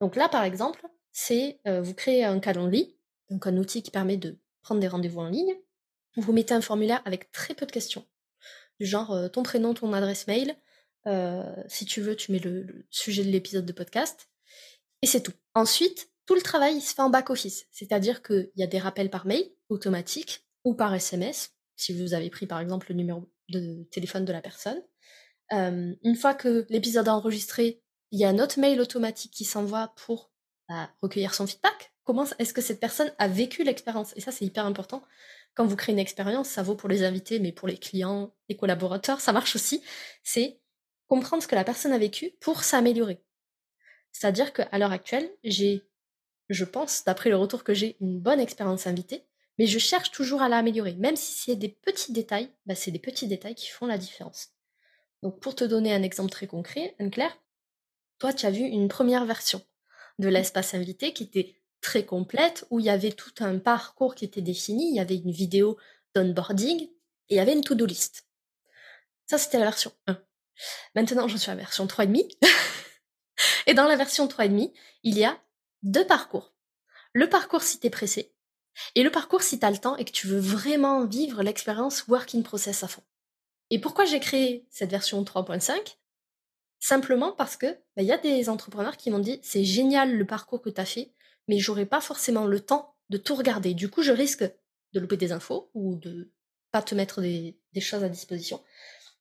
Donc 0.00 0.16
là, 0.16 0.28
par 0.28 0.44
exemple, 0.44 0.86
c'est 1.12 1.60
euh, 1.66 1.82
vous 1.82 1.94
créez 1.94 2.24
un 2.24 2.40
calendrier, 2.40 2.96
donc 3.28 3.46
un 3.46 3.56
outil 3.56 3.82
qui 3.82 3.90
permet 3.90 4.16
de 4.16 4.38
prendre 4.62 4.80
des 4.80 4.88
rendez-vous 4.88 5.20
en 5.20 5.28
ligne. 5.28 5.54
Vous 6.16 6.32
mettez 6.32 6.54
un 6.54 6.60
formulaire 6.60 7.02
avec 7.04 7.30
très 7.30 7.54
peu 7.54 7.66
de 7.66 7.72
questions, 7.72 8.06
du 8.80 8.86
genre 8.86 9.12
euh, 9.12 9.28
ton 9.28 9.42
prénom, 9.42 9.74
ton 9.74 9.92
adresse 9.92 10.26
mail. 10.26 10.56
Euh, 11.06 11.54
si 11.68 11.84
tu 11.84 12.00
veux, 12.00 12.16
tu 12.16 12.32
mets 12.32 12.38
le, 12.38 12.86
sujet 12.90 13.24
de 13.24 13.30
l'épisode 13.30 13.64
de 13.64 13.72
podcast. 13.72 14.28
Et 15.02 15.06
c'est 15.06 15.22
tout. 15.22 15.32
Ensuite, 15.54 16.10
tout 16.26 16.34
le 16.34 16.42
travail 16.42 16.80
se 16.80 16.94
fait 16.94 17.02
en 17.02 17.10
back-office, 17.10 17.66
c'est-à-dire 17.70 18.22
qu'il 18.22 18.50
y 18.56 18.62
a 18.62 18.66
des 18.66 18.78
rappels 18.78 19.10
par 19.10 19.26
mail 19.26 19.44
automatiques 19.68 20.46
ou 20.64 20.74
par 20.74 20.94
SMS, 20.94 21.52
si 21.76 21.98
vous 21.98 22.12
avez 22.12 22.28
pris 22.28 22.46
par 22.46 22.60
exemple 22.60 22.88
le 22.90 22.96
numéro 22.96 23.30
de 23.48 23.84
téléphone 23.90 24.24
de 24.24 24.32
la 24.32 24.42
personne. 24.42 24.80
Euh, 25.52 25.94
une 26.02 26.16
fois 26.16 26.34
que 26.34 26.66
l'épisode 26.68 27.06
est 27.06 27.10
enregistré, 27.10 27.82
il 28.12 28.20
y 28.20 28.24
a 28.24 28.28
un 28.28 28.38
autre 28.38 28.58
mail 28.58 28.80
automatique 28.80 29.32
qui 29.32 29.44
s'envoie 29.44 29.92
pour 29.96 30.30
bah, 30.68 30.90
recueillir 31.02 31.34
son 31.34 31.46
feedback. 31.46 31.92
Comment 32.04 32.26
est-ce 32.38 32.54
que 32.54 32.60
cette 32.60 32.80
personne 32.80 33.12
a 33.18 33.28
vécu 33.28 33.62
l'expérience? 33.62 34.12
Et 34.16 34.20
ça, 34.20 34.32
c'est 34.32 34.44
hyper 34.44 34.66
important. 34.66 35.02
Quand 35.54 35.66
vous 35.66 35.76
créez 35.76 35.92
une 35.92 35.98
expérience, 35.98 36.48
ça 36.48 36.62
vaut 36.62 36.74
pour 36.74 36.88
les 36.88 37.04
invités, 37.04 37.38
mais 37.38 37.52
pour 37.52 37.68
les 37.68 37.76
clients, 37.76 38.32
les 38.48 38.56
collaborateurs, 38.56 39.20
ça 39.20 39.32
marche 39.32 39.54
aussi. 39.56 39.82
C'est 40.22 40.60
comprendre 41.06 41.42
ce 41.42 41.48
que 41.48 41.54
la 41.54 41.64
personne 41.64 41.92
a 41.92 41.98
vécu 41.98 42.32
pour 42.40 42.62
s'améliorer. 42.62 43.22
C'est-à-dire 44.12 44.52
qu'à 44.52 44.78
l'heure 44.78 44.92
actuelle, 44.92 45.30
j'ai, 45.44 45.82
je 46.48 46.64
pense, 46.64 47.04
d'après 47.04 47.30
le 47.30 47.36
retour 47.36 47.64
que 47.64 47.74
j'ai, 47.74 47.96
une 48.00 48.20
bonne 48.20 48.40
expérience 48.40 48.86
invitée, 48.86 49.26
mais 49.58 49.66
je 49.66 49.78
cherche 49.78 50.10
toujours 50.10 50.42
à 50.42 50.48
l'améliorer. 50.48 50.94
Même 50.94 51.16
si 51.16 51.32
c'est 51.32 51.56
des 51.56 51.68
petits 51.68 52.12
détails, 52.12 52.50
bah, 52.66 52.74
c'est 52.74 52.90
des 52.90 52.98
petits 52.98 53.26
détails 53.26 53.54
qui 53.54 53.68
font 53.68 53.86
la 53.86 53.98
différence. 53.98 54.54
Donc 55.22 55.40
pour 55.40 55.54
te 55.54 55.64
donner 55.64 55.92
un 55.92 56.02
exemple 56.02 56.30
très 56.30 56.46
concret, 56.46 56.94
Anne-Claire, 56.98 57.36
toi 58.18 58.32
tu 58.32 58.46
as 58.46 58.50
vu 58.50 58.62
une 58.62 58.88
première 58.88 59.26
version 59.26 59.62
de 60.18 60.28
l'espace 60.28 60.74
invité 60.74 61.12
qui 61.12 61.24
était 61.24 61.56
très 61.80 62.04
complète, 62.04 62.66
où 62.70 62.78
il 62.78 62.86
y 62.86 62.90
avait 62.90 63.12
tout 63.12 63.32
un 63.40 63.58
parcours 63.58 64.14
qui 64.14 64.24
était 64.24 64.42
défini, 64.42 64.90
il 64.90 64.96
y 64.96 65.00
avait 65.00 65.16
une 65.16 65.30
vidéo 65.30 65.78
d'onboarding 66.14 66.80
et 66.80 66.90
il 67.30 67.36
y 67.36 67.40
avait 67.40 67.52
une 67.52 67.64
to-do 67.64 67.86
list. 67.86 68.26
Ça 69.26 69.38
c'était 69.38 69.58
la 69.58 69.64
version 69.64 69.92
1. 70.06 70.20
Maintenant 70.94 71.28
je 71.28 71.36
suis 71.36 71.50
à 71.50 71.54
la 71.54 71.60
version 71.60 71.86
3,5. 71.86 72.30
et 73.66 73.74
dans 73.74 73.86
la 73.86 73.96
version 73.96 74.26
3,5, 74.26 74.72
il 75.02 75.18
y 75.18 75.24
a 75.24 75.40
deux 75.82 76.06
parcours. 76.06 76.54
Le 77.12 77.28
parcours 77.28 77.62
si 77.62 77.78
t'es 77.78 77.90
pressé 77.90 78.34
et 78.94 79.02
le 79.02 79.10
parcours 79.10 79.42
si 79.42 79.58
t'as 79.58 79.70
le 79.70 79.78
temps 79.78 79.96
et 79.96 80.04
que 80.04 80.12
tu 80.12 80.26
veux 80.26 80.38
vraiment 80.38 81.04
vivre 81.06 81.42
l'expérience 81.42 82.06
working 82.08 82.42
process 82.42 82.82
à 82.82 82.88
fond. 82.88 83.02
Et 83.70 83.78
pourquoi 83.80 84.04
j'ai 84.04 84.20
créé 84.20 84.66
cette 84.70 84.90
version 84.90 85.22
3.5 85.22 85.96
Simplement 86.80 87.32
parce 87.32 87.56
que 87.56 87.66
bah, 87.66 88.02
il 88.02 88.06
y 88.06 88.12
a 88.12 88.18
des 88.18 88.48
entrepreneurs 88.48 88.96
qui 88.96 89.10
m'ont 89.10 89.18
dit 89.18 89.38
c'est 89.42 89.64
génial 89.64 90.16
le 90.16 90.26
parcours 90.26 90.62
que 90.62 90.70
tu 90.70 90.80
as 90.80 90.86
fait, 90.86 91.12
mais 91.46 91.58
j'aurais 91.58 91.86
pas 91.86 92.00
forcément 92.00 92.46
le 92.46 92.60
temps 92.60 92.96
de 93.10 93.18
tout 93.18 93.34
regarder. 93.34 93.74
Du 93.74 93.90
coup, 93.90 94.02
je 94.02 94.12
risque 94.12 94.44
de 94.92 95.00
louper 95.00 95.16
des 95.16 95.32
infos 95.32 95.70
ou 95.74 95.96
de 95.96 96.32
pas 96.72 96.82
te 96.82 96.94
mettre 96.94 97.20
des, 97.20 97.56
choses 97.80 98.04
à 98.04 98.08
disposition. 98.08 98.62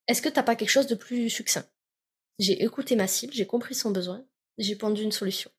Est-ce 0.07 0.21
que 0.21 0.29
t'as 0.29 0.43
pas 0.43 0.55
quelque 0.55 0.69
chose 0.69 0.87
de 0.87 0.95
plus 0.95 1.29
succinct? 1.29 1.65
J'ai 2.39 2.63
écouté 2.63 2.95
ma 2.95 3.07
cible, 3.07 3.33
j'ai 3.33 3.45
compris 3.45 3.75
son 3.75 3.91
besoin, 3.91 4.25
j'ai 4.57 4.75
pondu 4.75 5.03
une 5.03 5.11
solution. 5.11 5.51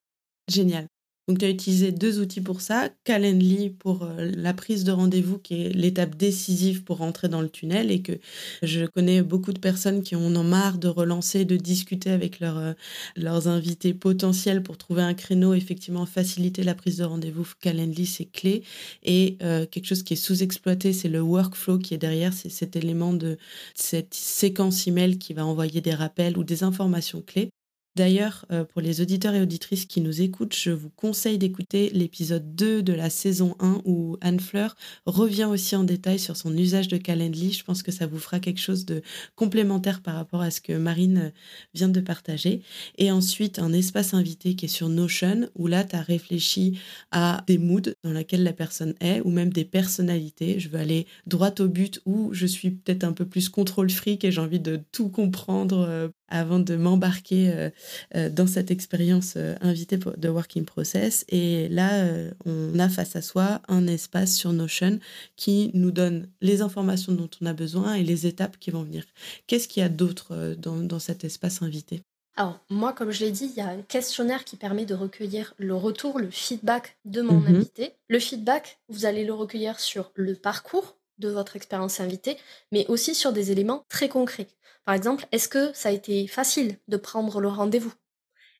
Génial. 0.49 0.87
Donc, 1.31 1.39
tu 1.39 1.45
as 1.45 1.51
utilisé 1.51 1.93
deux 1.93 2.19
outils 2.19 2.41
pour 2.41 2.61
ça. 2.61 2.89
Calendly 3.05 3.71
pour 3.71 4.03
euh, 4.03 4.33
la 4.37 4.53
prise 4.53 4.83
de 4.83 4.91
rendez-vous, 4.91 5.39
qui 5.39 5.63
est 5.63 5.69
l'étape 5.69 6.17
décisive 6.17 6.83
pour 6.83 6.97
rentrer 6.97 7.29
dans 7.29 7.41
le 7.41 7.49
tunnel 7.49 7.93
et 7.93 8.03
que 8.03 8.19
je 8.65 8.85
connais 8.85 9.23
beaucoup 9.23 9.53
de 9.53 9.61
personnes 9.61 10.03
qui 10.03 10.17
en 10.17 10.35
ont 10.35 10.43
marre 10.43 10.79
de 10.79 10.89
relancer, 10.89 11.45
de 11.45 11.57
discuter 11.57 12.11
avec 12.11 12.43
euh, 12.43 12.75
leurs 13.15 13.47
invités 13.47 13.95
potentiels 13.95 14.65
pour 14.65 14.77
trouver 14.77 15.03
un 15.03 15.15
créneau, 15.15 15.55
effectivement, 15.55 16.05
faciliter 16.05 16.65
la 16.65 16.75
prise 16.75 16.97
de 16.97 17.05
rendez-vous. 17.05 17.47
Calendly, 17.61 18.07
c'est 18.07 18.25
clé. 18.25 18.65
Et 19.05 19.37
euh, 19.41 19.67
quelque 19.67 19.87
chose 19.87 20.03
qui 20.03 20.15
est 20.15 20.17
sous-exploité, 20.17 20.93
c'est 20.93 21.09
le 21.09 21.21
workflow 21.21 21.79
qui 21.79 21.95
est 21.95 21.99
derrière. 21.99 22.33
C'est 22.33 22.49
cet 22.49 22.75
élément 22.75 23.13
de 23.13 23.39
cette 23.77 24.15
séquence 24.15 24.89
email 24.89 25.17
qui 25.19 25.33
va 25.33 25.47
envoyer 25.47 25.81
des 25.81 25.95
rappels 25.95 26.37
ou 26.37 26.43
des 26.43 26.65
informations 26.65 27.23
clés. 27.23 27.51
D'ailleurs, 27.97 28.47
euh, 28.53 28.65
pour 28.65 28.81
les 28.81 29.01
auditeurs 29.01 29.35
et 29.35 29.41
auditrices 29.41 29.85
qui 29.85 30.01
nous 30.01 30.23
écoutent, 30.23 30.55
je 30.55 30.71
vous 30.71 30.91
conseille 30.91 31.39
d'écouter 31.39 31.91
l'épisode 31.93 32.55
2 32.55 32.83
de 32.85 32.93
la 32.93 33.11
saison 33.11 33.57
1 33.59 33.83
où 33.85 34.17
Anne 34.21 34.39
Fleur 34.39 34.77
revient 35.07 35.47
aussi 35.47 35.75
en 35.75 35.83
détail 35.83 36.21
sur 36.21 36.37
son 36.37 36.57
usage 36.57 36.87
de 36.87 36.97
Calendly. 36.97 37.53
Je 37.53 37.65
pense 37.65 37.83
que 37.83 37.91
ça 37.91 38.07
vous 38.07 38.19
fera 38.19 38.39
quelque 38.39 38.61
chose 38.61 38.87
de 38.87 39.03
complémentaire 39.35 40.03
par 40.03 40.15
rapport 40.15 40.41
à 40.41 40.53
ce 40.53 40.61
que 40.61 40.73
Marine 40.73 41.19
euh, 41.19 41.31
vient 41.75 41.89
de 41.89 42.01
partager. 42.01 42.63
Et 42.97 43.11
ensuite, 43.11 43.59
un 43.59 43.73
espace 43.73 44.15
invité 44.15 44.55
qui 44.55 44.67
est 44.67 44.69
sur 44.69 44.89
Notion 44.89 45.49
où 45.57 45.67
là, 45.67 45.83
tu 45.83 45.97
as 45.97 46.03
réfléchi 46.03 46.79
à 47.11 47.43
des 47.49 47.59
moods 47.59 47.95
dans 48.05 48.13
lesquels 48.13 48.45
la 48.45 48.53
personne 48.53 48.95
est 49.01 49.21
ou 49.23 49.31
même 49.31 49.53
des 49.53 49.65
personnalités. 49.65 50.61
Je 50.61 50.69
veux 50.69 50.79
aller 50.79 51.07
droit 51.27 51.53
au 51.59 51.67
but 51.67 52.01
ou 52.07 52.33
je 52.33 52.47
suis 52.47 52.71
peut-être 52.71 53.03
un 53.03 53.13
peu 53.13 53.27
plus 53.27 53.49
contrôle 53.49 53.91
fric 53.91 54.25
et 54.25 54.31
j'ai 54.31 54.41
envie 54.41 54.61
de 54.61 54.81
tout 54.93 55.09
comprendre 55.09 55.81
euh, 55.81 56.09
avant 56.31 56.59
de 56.59 56.77
m'embarquer 56.77 57.51
euh, 57.51 57.71
euh, 58.17 58.31
dans 58.31 58.47
cette 58.47 58.71
expérience 58.71 59.35
euh, 59.37 59.55
invitée 59.61 59.99
de 59.99 60.29
Working 60.29 60.65
Process. 60.65 61.25
Et 61.29 61.69
là, 61.69 62.07
on 62.47 62.79
a 62.79 62.89
face 62.89 63.17
à 63.17 63.23
soi 63.23 63.61
un 63.69 63.87
espace 63.87 64.35
sur 64.35 64.53
Notion 64.53 64.99
qui 65.37 65.71
nous 65.75 65.91
donne 65.91 66.29
les 66.41 66.63
informations 66.63 67.13
dont 67.13 67.29
on 67.41 67.47
a 67.47 67.53
besoin 67.53 67.95
et 67.95 68.03
les 68.05 68.27
étapes 68.27 68.57
qui 68.59 68.71
vont 68.71 68.83
venir. 68.83 69.05
Qu'est-ce 69.47 69.69
qu'il 69.69 69.83
y 69.83 69.87
a 69.87 69.89
d'autre 69.89 70.55
dans, 70.59 70.77
dans 70.77 70.99
cet 70.99 71.25
espace 71.25 71.63
invité? 71.63 72.03
Alors, 72.37 72.61
moi, 72.71 72.93
comme 72.93 73.11
je 73.11 73.25
l'ai 73.25 73.33
dit, 73.33 73.47
il 73.47 73.59
y 73.59 73.61
a 73.61 73.69
un 73.69 73.83
questionnaire 73.83 74.45
qui 74.45 74.57
permet 74.57 74.87
de 74.87 74.95
recueillir 74.95 75.55
le 75.59 75.75
retour, 75.75 76.19
le 76.19 76.31
feedback 76.31 76.97
de 77.05 77.23
mon 77.23 77.41
Mhm. 77.41 77.57
invité. 77.57 77.93
Le 78.09 78.19
feedback, 78.19 78.79
vous 78.89 79.05
allez 79.05 79.25
le 79.25 79.35
recueillir 79.35 79.79
sur 79.81 80.11
le 80.15 80.35
parcours 80.35 80.97
de 81.21 81.29
votre 81.29 81.57
expérience 81.57 82.01
invitée, 82.01 82.37
mais 82.73 82.87
aussi 82.89 83.15
sur 83.15 83.33
des 83.33 83.53
éléments 83.53 83.85
très 83.89 84.09
concrets. 84.09 84.49
Par 84.85 84.95
exemple, 84.95 85.27
est-ce 85.31 85.49
que 85.49 85.73
ça 85.75 85.91
a 85.91 85.93
été 85.93 86.27
facile 86.27 86.79
de 86.89 86.97
prendre 86.97 87.41
le 87.41 87.49
rendez-vous? 87.49 87.93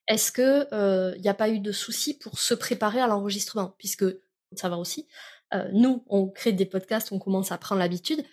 Est-ce 0.07 0.33
qu'il 0.33 1.21
n'y 1.21 1.29
a 1.29 1.35
pas 1.35 1.49
eu 1.49 1.61
de 1.61 1.73
soucis 1.73 2.19
pour 2.19 2.39
se 2.39 2.55
préparer 2.55 3.01
à 3.01 3.07
l'enregistrement? 3.07 3.75
Puisque, 3.79 4.05
faut 4.05 4.57
savoir 4.57 4.81
aussi, 4.81 5.09
euh, 5.55 5.69
nous, 5.73 6.05
on 6.09 6.29
crée 6.29 6.53
des 6.53 6.67
podcasts, 6.67 7.13
on 7.13 7.19
commence 7.19 7.53
à 7.53 7.59
prendre 7.59 7.81
l'habitude, 7.81 8.25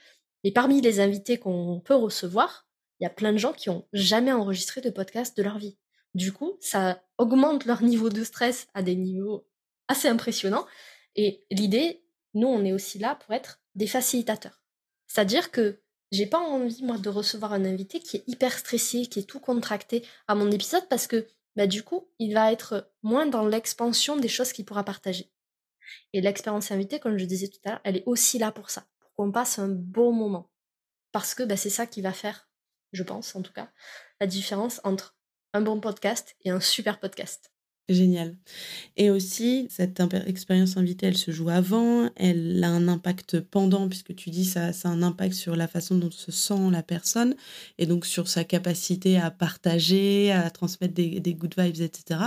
et 0.44 0.52
parmi 0.52 0.82
les 0.82 1.00
invités 1.00 1.38
qu'on 1.38 1.82
peut 1.84 1.96
recevoir, 1.96 2.68
il 3.00 3.04
y 3.04 3.08
a 3.08 3.12
plein 3.12 3.32
de 3.32 3.38
gens 3.38 3.54
qui 3.54 3.70
ont 3.70 3.88
jamais 3.94 4.32
enregistré 4.32 4.82
de 4.82 4.90
podcast 4.90 5.38
de 5.38 5.44
leur 5.44 5.58
vie. 5.58 5.78
Du 6.16 6.32
coup, 6.32 6.58
ça 6.62 7.02
augmente 7.18 7.66
leur 7.66 7.84
niveau 7.84 8.10
de 8.10 8.24
stress 8.24 8.68
à 8.74 8.82
des 8.82 8.96
niveaux 8.96 9.48
assez 9.88 10.08
impressionnants. 10.08 10.66
Et 11.16 11.46
l'idée, 11.52 12.04
nous, 12.34 12.48
on 12.48 12.66
est 12.66 12.74
aussi 12.74 12.98
là 12.98 13.16
pour 13.16 13.34
être 13.34 13.62
des 13.78 13.88
facilitateurs. 13.88 14.62
C'est-à-dire 15.08 15.52
que 15.52 15.82
j'ai 16.12 16.26
pas 16.26 16.40
envie, 16.40 16.84
moi, 16.84 16.98
de 16.98 17.10
recevoir 17.10 17.54
un 17.54 17.66
invité 17.66 18.00
qui 18.00 18.18
est 18.18 18.24
hyper 18.28 18.58
stressé, 18.58 19.06
qui 19.06 19.20
est 19.20 19.30
tout 19.30 19.40
contracté 19.40 20.06
à 20.28 20.36
mon 20.36 20.52
épisode 20.52 20.88
parce 20.90 21.08
que, 21.08 21.28
bah, 21.56 21.68
du 21.68 21.84
coup, 21.84 22.10
il 22.20 22.34
va 22.34 22.52
être 22.52 22.92
moins 23.04 23.26
dans 23.26 23.46
l'expansion 23.46 24.18
des 24.18 24.28
choses 24.28 24.52
qu'il 24.52 24.66
pourra 24.66 24.84
partager. 24.84 25.32
Et 26.14 26.22
l'expérience 26.22 26.72
invitée, 26.72 27.00
comme 27.00 27.18
je 27.18 27.26
disais 27.26 27.48
tout 27.48 27.60
à 27.66 27.72
l'heure, 27.72 27.82
elle 27.84 27.98
est 27.98 28.04
aussi 28.06 28.38
là 28.38 28.52
pour 28.52 28.70
ça, 28.70 28.86
pour 29.00 29.14
qu'on 29.14 29.32
passe 29.32 29.60
un 29.60 29.70
bon 29.70 30.12
moment. 30.12 30.50
Parce 31.12 31.34
que 31.34 31.44
bah, 31.44 31.58
c'est 31.58 31.70
ça 31.70 31.86
qui 31.86 32.02
va 32.02 32.14
faire, 32.14 32.50
je 32.92 33.04
pense 33.04 33.36
en 33.36 33.42
tout 33.42 33.54
cas, 33.54 33.72
la 34.20 34.28
différence 34.28 34.82
entre 34.84 35.18
un 35.54 35.62
bon 35.62 35.80
podcast 35.80 36.36
et 36.44 36.50
un 36.50 36.60
super 36.60 37.00
podcast. 37.00 37.52
Génial. 37.90 38.36
Et 38.98 39.10
aussi, 39.10 39.68
cette 39.70 40.02
expérience 40.26 40.76
invitée, 40.76 41.06
elle 41.06 41.16
se 41.16 41.32
joue 41.32 41.48
avant, 41.48 42.10
elle 42.18 42.62
a 42.62 42.68
un 42.68 42.90
impact 42.90 43.40
pendant, 43.40 43.88
puisque 43.88 44.14
tu 44.14 44.30
dis 44.30 44.44
ça, 44.44 44.74
ça 44.74 44.90
a 44.90 44.92
un 44.92 45.04
impact 45.04 45.34
sur 45.34 45.56
la 45.56 45.70
façon 45.70 45.96
dont 45.96 46.12
se 46.12 46.30
sent 46.30 46.70
la 46.70 46.84
personne, 46.84 47.34
et 47.78 47.86
donc 47.86 48.06
sur 48.06 48.28
sa 48.28 48.44
capacité 48.44 49.18
à 49.18 49.32
partager, 49.32 50.34
à 50.34 50.50
transmettre 50.50 50.96
des, 50.96 51.34
good 51.34 51.54
vibes, 51.58 51.80
etc. 51.80 52.20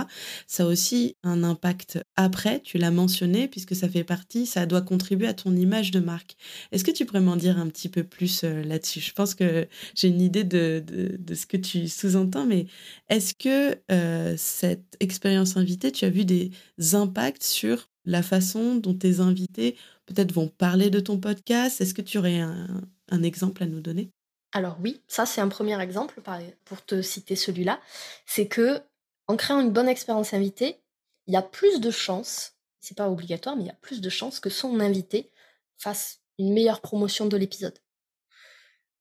Ça 0.47 0.63
a 0.63 0.65
aussi 0.65 1.15
un 1.21 1.43
impact 1.43 1.99
après, 2.15 2.61
tu 2.61 2.79
l'as 2.79 2.89
mentionné, 2.89 3.47
puisque 3.47 3.75
ça 3.75 3.87
fait 3.87 4.03
partie, 4.03 4.47
ça 4.47 4.65
doit 4.65 4.81
contribuer 4.81 5.27
à 5.27 5.35
ton 5.35 5.55
image 5.55 5.91
de 5.91 5.99
marque. 5.99 6.37
Est-ce 6.71 6.83
que 6.83 6.89
tu 6.89 7.05
pourrais 7.05 7.21
m'en 7.21 7.35
dire 7.35 7.59
un 7.59 7.67
petit 7.67 7.89
peu 7.89 8.03
plus 8.03 8.43
euh, 8.43 8.63
là-dessus? 8.63 8.99
Je 8.99 9.13
pense 9.13 9.35
que 9.35 9.67
j'ai 9.93 10.07
une 10.07 10.21
idée 10.21 10.43
de, 10.43 10.83
de, 10.83 11.17
de, 11.19 11.35
ce 11.35 11.45
que 11.45 11.57
tu 11.57 11.87
sous-entends, 11.87 12.47
mais 12.47 12.65
est-ce 13.09 13.35
que 13.35 13.77
euh, 13.91 14.33
cette 14.37 14.97
expérience 14.99 15.50
invité, 15.57 15.91
tu 15.91 16.05
as 16.05 16.09
vu 16.09 16.25
des 16.25 16.51
impacts 16.93 17.43
sur 17.43 17.89
la 18.05 18.23
façon 18.23 18.75
dont 18.75 18.93
tes 18.93 19.19
invités 19.19 19.77
peut-être 20.05 20.31
vont 20.31 20.47
parler 20.47 20.89
de 20.89 20.99
ton 20.99 21.19
podcast? 21.19 21.81
Est-ce 21.81 21.93
que 21.93 22.01
tu 22.01 22.17
aurais 22.17 22.39
un, 22.39 23.23
exemple 23.23 23.63
à 23.63 23.65
nous 23.65 23.81
donner? 23.81 24.09
Alors 24.53 24.77
oui, 24.81 25.01
ça 25.07 25.25
c'est 25.25 25.41
un 25.41 25.47
premier 25.47 25.79
exemple 25.81 26.21
pour 26.65 26.85
te 26.85 27.01
citer 27.01 27.35
celui-là. 27.35 27.79
C'est 28.25 28.47
que 28.47 28.81
en 29.27 29.37
créant 29.37 29.61
une 29.61 29.71
bonne 29.71 29.87
expérience 29.87 30.33
invitée, 30.33 30.81
il 31.27 31.33
y 31.33 31.37
a 31.37 31.41
plus 31.41 31.79
de 31.79 31.91
chances, 31.91 32.57
c'est 32.79 32.97
pas 32.97 33.09
obligatoire, 33.09 33.55
mais 33.55 33.63
il 33.63 33.67
y 33.67 33.71
a 33.71 33.77
plus 33.81 34.01
de 34.01 34.09
chances 34.09 34.39
que 34.39 34.49
son 34.49 34.79
invité 34.79 35.31
fasse 35.77 36.19
une 36.37 36.53
meilleure 36.53 36.81
promotion 36.81 37.27
de 37.27 37.37
l'épisode. 37.37 37.77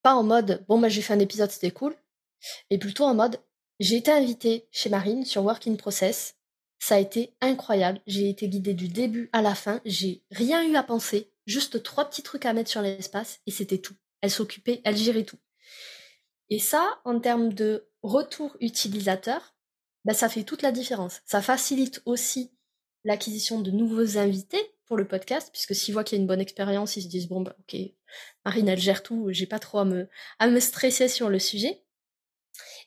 Pas 0.03 0.15
en 0.15 0.23
mode 0.23 0.65
bon 0.69 0.79
bah 0.79 0.89
j'ai 0.89 1.03
fait 1.03 1.15
un 1.15 1.19
épisode, 1.19 1.51
c'était 1.51 1.73
cool, 1.73 1.97
et 2.71 2.79
plutôt 2.79 3.05
en 3.05 3.15
mode 3.15 3.41
j'ai 3.81 3.97
été 3.97 4.13
invitée 4.13 4.69
chez 4.71 4.91
Marine 4.91 5.25
sur 5.25 5.43
Work 5.43 5.67
in 5.67 5.75
Process. 5.75 6.37
Ça 6.81 6.97
a 6.97 6.99
été 6.99 7.37
incroyable. 7.41 8.01
J'ai 8.07 8.29
été 8.29 8.49
guidée 8.49 8.75
du 8.75 8.89
début 8.89 9.29
à 9.33 9.43
la 9.43 9.55
fin. 9.55 9.81
J'ai 9.85 10.25
rien 10.31 10.67
eu 10.67 10.75
à 10.75 10.83
penser. 10.83 11.31
Juste 11.47 11.83
trois 11.83 12.09
petits 12.09 12.23
trucs 12.23 12.47
à 12.47 12.53
mettre 12.53 12.71
sur 12.71 12.83
l'espace 12.83 13.41
et 13.47 13.51
c'était 13.51 13.79
tout. 13.79 13.95
Elle 14.23 14.31
s'occupait, 14.31 14.81
elle 14.85 14.97
gérait 14.97 15.25
tout. 15.25 15.39
Et 16.49 16.59
ça, 16.59 17.01
en 17.05 17.21
termes 17.21 17.53
de 17.53 17.89
retour 18.03 18.57
utilisateur, 18.61 19.55
bah, 20.05 20.15
ça 20.15 20.29
fait 20.29 20.43
toute 20.43 20.63
la 20.63 20.73
différence. 20.73 21.21
Ça 21.27 21.43
facilite 21.43 22.03
aussi 22.07 22.51
l'acquisition 23.05 23.61
de 23.61 23.71
nouveaux 23.71 24.19
invités 24.19 24.61
pour 24.87 24.97
le 24.97 25.07
podcast, 25.07 25.51
puisque 25.53 25.75
s'ils 25.75 25.95
voient 25.95 26.03
qu'il 26.03 26.19
y 26.19 26.21
a 26.21 26.23
une 26.23 26.27
bonne 26.27 26.41
expérience, 26.41 26.97
ils 26.97 27.03
se 27.03 27.09
disent 27.09 27.29
bon 27.29 27.43
bah 27.43 27.55
ok, 27.61 27.79
Marine 28.45 28.69
elle 28.69 28.81
gère 28.81 29.05
tout, 29.05 29.29
j'ai 29.31 29.47
pas 29.47 29.61
trop 29.61 29.79
à 29.79 29.85
me, 29.85 30.09
à 30.41 30.49
me 30.49 30.59
stresser 30.59 31.09
sur 31.09 31.29
le 31.29 31.39
sujet. 31.39 31.85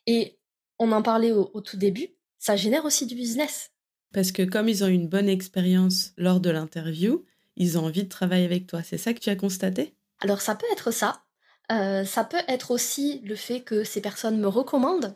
Et 0.05 0.37
on 0.79 0.91
en 0.91 1.01
parlait 1.01 1.31
au, 1.31 1.49
au, 1.53 1.61
tout 1.61 1.77
début, 1.77 2.09
ça 2.39 2.57
génère 2.57 2.83
aussi 2.83 3.05
du 3.05 3.15
business. 3.15 3.71
Parce 4.13 4.31
que 4.31 4.43
comme 4.43 4.69
ils 4.69 4.83
ont 4.83 4.87
une 4.87 5.07
bonne 5.07 5.27
expérience 5.27 6.13
lors 6.17 6.39
de 6.39 6.49
l'interview, 6.49 7.25
ils 7.55 7.77
ont 7.77 7.85
envie 7.85 8.03
de 8.03 8.09
travailler 8.09 8.45
avec 8.45 8.67
toi. 8.67 8.81
C'est 8.83 8.97
ça 8.97 9.13
que 9.13 9.19
tu 9.19 9.29
as 9.29 9.35
constaté? 9.35 9.93
Alors 10.21 10.41
ça 10.41 10.55
peut 10.55 10.67
être 10.71 10.91
ça. 10.91 11.23
Euh, 11.71 12.05
ça 12.05 12.23
peut 12.23 12.41
être 12.47 12.71
aussi 12.71 13.19
le 13.23 13.35
fait 13.35 13.61
que 13.61 13.83
ces 13.83 14.01
personnes 14.01 14.39
me 14.39 14.47
recommandent 14.47 15.15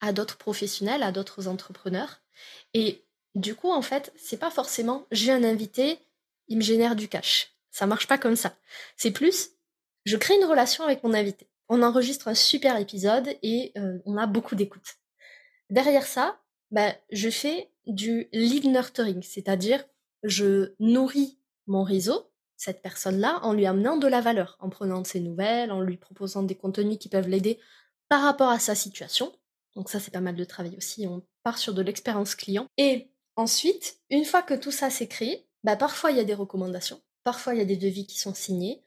à 0.00 0.12
d'autres 0.12 0.36
professionnels, 0.36 1.02
à 1.02 1.12
d'autres 1.12 1.48
entrepreneurs. 1.48 2.22
Et 2.74 3.02
du 3.34 3.54
coup, 3.54 3.70
en 3.70 3.82
fait, 3.82 4.12
c'est 4.16 4.38
pas 4.38 4.50
forcément 4.50 5.06
j'ai 5.10 5.32
un 5.32 5.44
invité, 5.44 5.98
il 6.48 6.58
me 6.58 6.62
génère 6.62 6.96
du 6.96 7.08
cash. 7.08 7.54
Ça 7.70 7.86
marche 7.86 8.06
pas 8.06 8.18
comme 8.18 8.36
ça. 8.36 8.56
C'est 8.96 9.10
plus, 9.10 9.50
je 10.04 10.16
crée 10.16 10.36
une 10.36 10.44
relation 10.44 10.84
avec 10.84 11.02
mon 11.02 11.14
invité. 11.14 11.48
On 11.68 11.82
enregistre 11.82 12.28
un 12.28 12.34
super 12.34 12.78
épisode 12.78 13.36
et 13.42 13.72
euh, 13.76 13.98
on 14.06 14.16
a 14.16 14.26
beaucoup 14.26 14.54
d'écoute. 14.54 14.96
Derrière 15.68 16.06
ça, 16.06 16.38
bah, 16.70 16.94
je 17.10 17.28
fais 17.28 17.70
du 17.86 18.28
lead 18.32 18.66
nurturing, 18.66 19.22
c'est-à-dire 19.22 19.84
je 20.22 20.74
nourris 20.80 21.38
mon 21.66 21.82
réseau, 21.82 22.30
cette 22.56 22.82
personne-là, 22.82 23.40
en 23.42 23.52
lui 23.52 23.66
amenant 23.66 23.96
de 23.96 24.06
la 24.06 24.20
valeur, 24.20 24.56
en 24.60 24.70
prenant 24.70 25.04
ses 25.04 25.20
nouvelles, 25.20 25.70
en 25.70 25.80
lui 25.80 25.96
proposant 25.96 26.42
des 26.42 26.56
contenus 26.56 26.98
qui 26.98 27.08
peuvent 27.08 27.28
l'aider 27.28 27.58
par 28.08 28.22
rapport 28.22 28.48
à 28.48 28.58
sa 28.58 28.74
situation. 28.74 29.32
Donc 29.74 29.90
ça, 29.90 30.00
c'est 30.00 30.10
pas 30.10 30.20
mal 30.20 30.36
de 30.36 30.44
travail 30.44 30.74
aussi. 30.76 31.06
On 31.06 31.22
part 31.42 31.58
sur 31.58 31.74
de 31.74 31.82
l'expérience 31.82 32.34
client. 32.34 32.66
Et 32.78 33.10
ensuite, 33.36 33.98
une 34.10 34.24
fois 34.24 34.42
que 34.42 34.54
tout 34.54 34.70
ça 34.70 34.90
s'est 34.90 35.08
créé, 35.08 35.46
bah, 35.64 35.76
parfois 35.76 36.10
il 36.10 36.16
y 36.16 36.20
a 36.20 36.24
des 36.24 36.34
recommandations, 36.34 37.00
parfois 37.24 37.54
il 37.54 37.58
y 37.58 37.62
a 37.62 37.66
des 37.66 37.76
devis 37.76 38.06
qui 38.06 38.18
sont 38.18 38.34
signés, 38.34 38.82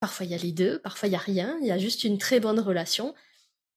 parfois 0.00 0.26
il 0.26 0.32
y 0.32 0.34
a 0.34 0.38
les 0.38 0.52
deux, 0.52 0.80
parfois 0.80 1.08
il 1.08 1.12
y 1.12 1.16
a 1.16 1.18
rien, 1.18 1.58
il 1.60 1.66
y 1.66 1.70
a 1.70 1.78
juste 1.78 2.04
une 2.04 2.18
très 2.18 2.40
bonne 2.40 2.58
relation. 2.58 3.14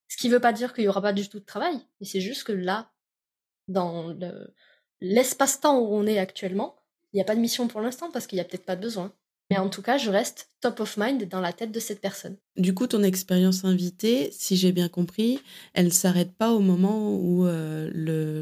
Ce 0.07 0.17
qui 0.17 0.27
ne 0.27 0.33
veut 0.33 0.39
pas 0.39 0.53
dire 0.53 0.73
qu'il 0.73 0.83
n'y 0.83 0.87
aura 0.87 1.01
pas 1.01 1.13
du 1.13 1.29
tout 1.29 1.39
de 1.39 1.45
travail, 1.45 1.79
mais 1.99 2.07
c'est 2.07 2.21
juste 2.21 2.43
que 2.43 2.51
là, 2.51 2.91
dans 3.67 4.07
le, 4.09 4.53
l'espace-temps 5.01 5.79
où 5.79 5.93
on 5.93 6.05
est 6.05 6.19
actuellement, 6.19 6.75
il 7.13 7.17
n'y 7.17 7.21
a 7.21 7.25
pas 7.25 7.35
de 7.35 7.41
mission 7.41 7.67
pour 7.67 7.81
l'instant 7.81 8.11
parce 8.11 8.27
qu'il 8.27 8.37
n'y 8.37 8.41
a 8.41 8.45
peut-être 8.45 8.65
pas 8.65 8.75
de 8.75 8.81
besoin. 8.81 9.13
Mais 9.51 9.57
en 9.57 9.69
tout 9.69 9.83
cas, 9.83 9.97
je 9.97 10.09
reste 10.09 10.49
top 10.59 10.79
of 10.79 10.97
mind 10.97 11.29
dans 11.29 11.39
la 11.39 11.53
tête 11.53 11.71
de 11.71 11.79
cette 11.79 12.01
personne. 12.01 12.35
Du 12.57 12.73
coup, 12.73 12.87
ton 12.87 13.03
expérience 13.03 13.63
invitée, 13.63 14.31
si 14.31 14.57
j'ai 14.57 14.71
bien 14.71 14.89
compris, 14.89 15.39
elle 15.73 15.85
ne 15.85 15.91
s'arrête 15.91 16.33
pas 16.35 16.51
au 16.51 16.59
moment 16.59 17.15
où 17.15 17.45
euh, 17.45 17.91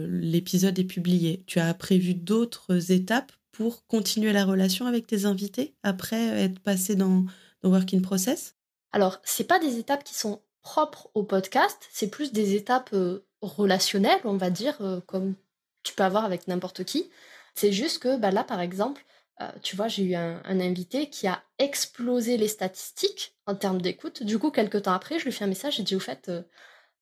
l'épisode 0.10 0.80
est 0.80 0.86
publié. 0.86 1.44
Tu 1.46 1.60
as 1.60 1.74
prévu 1.74 2.14
d'autres 2.14 2.92
étapes 2.92 3.34
pour 3.52 3.86
continuer 3.88 4.32
la 4.32 4.46
relation 4.46 4.86
avec 4.86 5.06
tes 5.06 5.26
invités 5.26 5.76
après 5.84 6.22
être 6.22 6.60
passé 6.60 6.96
dans, 6.96 7.26
dans 7.62 7.70
Work 7.70 7.94
in 7.94 8.02
Process? 8.02 8.56
Alors, 8.94 9.20
c'est 9.26 9.48
pas 9.48 9.60
des 9.60 9.78
étapes 9.80 10.06
qui 10.06 10.16
sont 10.16 10.42
propres 10.62 11.10
au 11.14 11.24
podcast, 11.24 11.90
c'est 11.92 12.10
plus 12.10 12.32
des 12.32 12.56
étapes 12.56 12.92
euh, 12.94 13.26
relationnelles, 13.43 14.21
on 14.23 14.38
va 14.38 14.49
dire, 14.49 14.77
euh, 14.82 14.99
comme 15.06 15.36
tu 15.84 15.93
peux 15.93 16.03
avoir 16.03 16.25
avec 16.25 16.47
n'importe 16.47 16.84
qui. 16.84 17.10
C'est 17.56 17.71
juste 17.71 18.01
que 18.01 18.17
bah, 18.17 18.32
là, 18.32 18.43
par 18.43 18.62
exemple, 18.62 19.06
euh, 19.41 19.51
tu 19.62 19.75
vois, 19.75 19.88
j'ai 19.88 20.03
eu 20.03 20.15
un, 20.15 20.41
invité 20.45 21.10
qui 21.10 21.27
a 21.27 21.43
explosé 21.60 22.38
les 22.38 22.47
statistiques 22.47 23.36
en 23.45 23.56
termes 23.56 23.82
d'écoute. 23.82 24.23
Du 24.23 24.39
coup, 24.39 24.51
quelques 24.51 24.84
temps 24.84 24.93
après, 24.93 25.19
je 25.19 25.25
lui 25.25 25.32
fais 25.32 25.43
un 25.43 25.47
message, 25.47 25.77
j'ai 25.77 25.84
dit, 25.84 25.95
au 25.95 25.99
fait, 25.99 26.29
euh, 26.29 26.41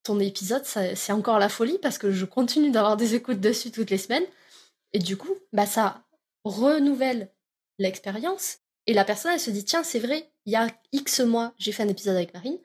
ton 0.03 0.19
épisode, 0.19 0.65
c'est 0.65 1.11
encore 1.11 1.37
la 1.37 1.49
folie 1.49 1.77
parce 1.77 1.99
que 1.99 2.11
je 2.11 2.25
continue 2.25 2.71
d'avoir 2.71 2.97
des 2.97 3.13
écoutes 3.13 3.39
dessus 3.39 3.71
toutes 3.71 3.91
les 3.91 3.99
semaines. 3.99 4.25
Et 4.93 4.99
du 4.99 5.15
coup, 5.15 5.35
bah, 5.53 5.67
ça 5.67 6.03
renouvelle 6.43 7.31
l'expérience. 7.77 8.57
Et 8.87 8.93
la 8.93 9.05
personne, 9.05 9.31
elle 9.33 9.39
se 9.39 9.51
dit, 9.51 9.63
tiens, 9.63 9.83
c'est 9.83 9.99
vrai, 9.99 10.31
il 10.45 10.53
y 10.53 10.55
a 10.55 10.67
X 10.91 11.19
mois, 11.19 11.53
j'ai 11.59 11.71
fait 11.71 11.83
un 11.83 11.87
épisode 11.87 12.15
avec 12.15 12.33
Marine. 12.33 12.57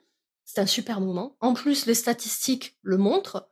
C'est 0.47 0.61
un 0.61 0.67
super 0.67 1.01
moment. 1.01 1.37
En 1.41 1.53
plus, 1.53 1.87
les 1.87 1.95
statistiques 1.95 2.79
le 2.83 2.97
montrent. 2.97 3.51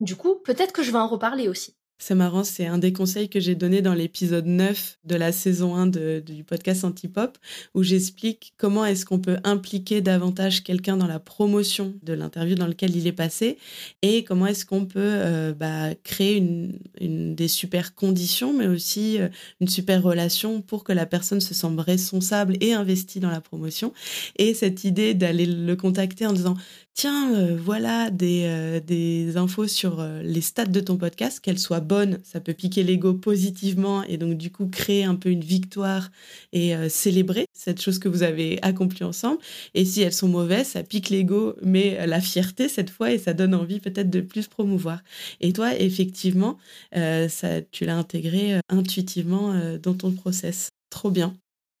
Du 0.00 0.16
coup, 0.16 0.36
peut-être 0.44 0.72
que 0.72 0.82
je 0.82 0.90
vais 0.90 0.98
en 0.98 1.08
reparler 1.08 1.48
aussi. 1.48 1.76
C'est 1.98 2.14
marrant, 2.14 2.44
c'est 2.44 2.66
un 2.66 2.76
des 2.76 2.92
conseils 2.92 3.30
que 3.30 3.40
j'ai 3.40 3.54
donné 3.54 3.80
dans 3.80 3.94
l'épisode 3.94 4.44
9 4.44 4.98
de 5.04 5.16
la 5.16 5.32
saison 5.32 5.74
1 5.74 5.86
de, 5.86 6.22
du 6.24 6.44
podcast 6.44 6.84
Antipop, 6.84 7.38
où 7.74 7.82
j'explique 7.82 8.52
comment 8.58 8.84
est-ce 8.84 9.06
qu'on 9.06 9.18
peut 9.18 9.38
impliquer 9.44 10.02
davantage 10.02 10.62
quelqu'un 10.62 10.98
dans 10.98 11.06
la 11.06 11.18
promotion 11.18 11.94
de 12.02 12.12
l'interview 12.12 12.54
dans 12.54 12.66
lequel 12.66 12.94
il 12.94 13.06
est 13.06 13.12
passé, 13.12 13.56
et 14.02 14.24
comment 14.24 14.46
est-ce 14.46 14.66
qu'on 14.66 14.84
peut 14.84 15.00
euh, 15.00 15.54
bah, 15.54 15.94
créer 16.04 16.36
une, 16.36 17.34
des 17.34 17.48
super 17.48 17.94
conditions, 17.94 18.52
mais 18.52 18.66
aussi 18.66 19.18
euh, 19.18 19.28
une 19.62 19.68
super 19.68 20.02
relation 20.02 20.60
pour 20.60 20.84
que 20.84 20.92
la 20.92 21.06
personne 21.06 21.40
se 21.40 21.54
sente 21.54 21.80
responsable 21.80 22.58
et 22.60 22.74
investie 22.74 23.20
dans 23.20 23.30
la 23.30 23.40
promotion. 23.40 23.94
Et 24.36 24.52
cette 24.52 24.84
idée 24.84 25.14
d'aller 25.14 25.46
le 25.46 25.76
contacter 25.76 26.26
en 26.26 26.34
disant 26.34 26.56
tiens, 26.96 27.34
euh, 27.34 27.56
voilà 27.62 28.10
des, 28.10 28.44
euh, 28.46 28.80
des, 28.80 29.36
infos 29.36 29.68
sur 29.68 30.00
euh, 30.00 30.22
les 30.22 30.40
stats 30.40 30.64
de 30.64 30.80
ton 30.80 30.96
podcast, 30.96 31.40
qu'elles 31.40 31.58
soient 31.58 31.80
bonnes, 31.80 32.18
ça 32.24 32.40
peut 32.40 32.54
piquer 32.54 32.82
l'ego 32.82 33.14
positivement 33.14 34.02
et 34.04 34.16
donc 34.16 34.36
du 34.38 34.50
coup 34.50 34.66
créer 34.66 35.04
un 35.04 35.14
peu 35.14 35.28
une 35.28 35.44
victoire 35.44 36.10
et 36.52 36.74
célébrer 36.88 37.46
cette 37.52 37.80
chose 37.82 37.98
que 37.98 38.08
vous 38.08 38.22
avez 38.22 38.58
accomplie 38.62 39.04
ensemble. 39.04 39.38
Et 39.74 39.84
si 39.84 40.00
elles 40.02 40.12
sont 40.12 40.28
mauvaises, 40.28 40.68
ça 40.68 40.82
pique 40.82 41.10
l'ego, 41.10 41.54
mais 41.62 42.06
la 42.06 42.20
fierté 42.20 42.68
cette 42.68 42.90
fois 42.90 43.12
et 43.12 43.18
ça 43.18 43.34
donne 43.34 43.54
envie 43.54 43.80
peut-être 43.80 44.10
de 44.10 44.20
plus 44.20 44.46
promouvoir. 44.48 45.02
Et 45.40 45.52
toi, 45.52 45.78
effectivement, 45.78 46.56
ça, 46.92 47.60
tu 47.70 47.84
l'as 47.84 47.96
intégré 47.96 48.60
intuitivement 48.68 49.54
dans 49.82 49.94
ton 49.94 50.12
process. 50.12 50.70
Trop 50.90 51.10
bien. 51.10 51.36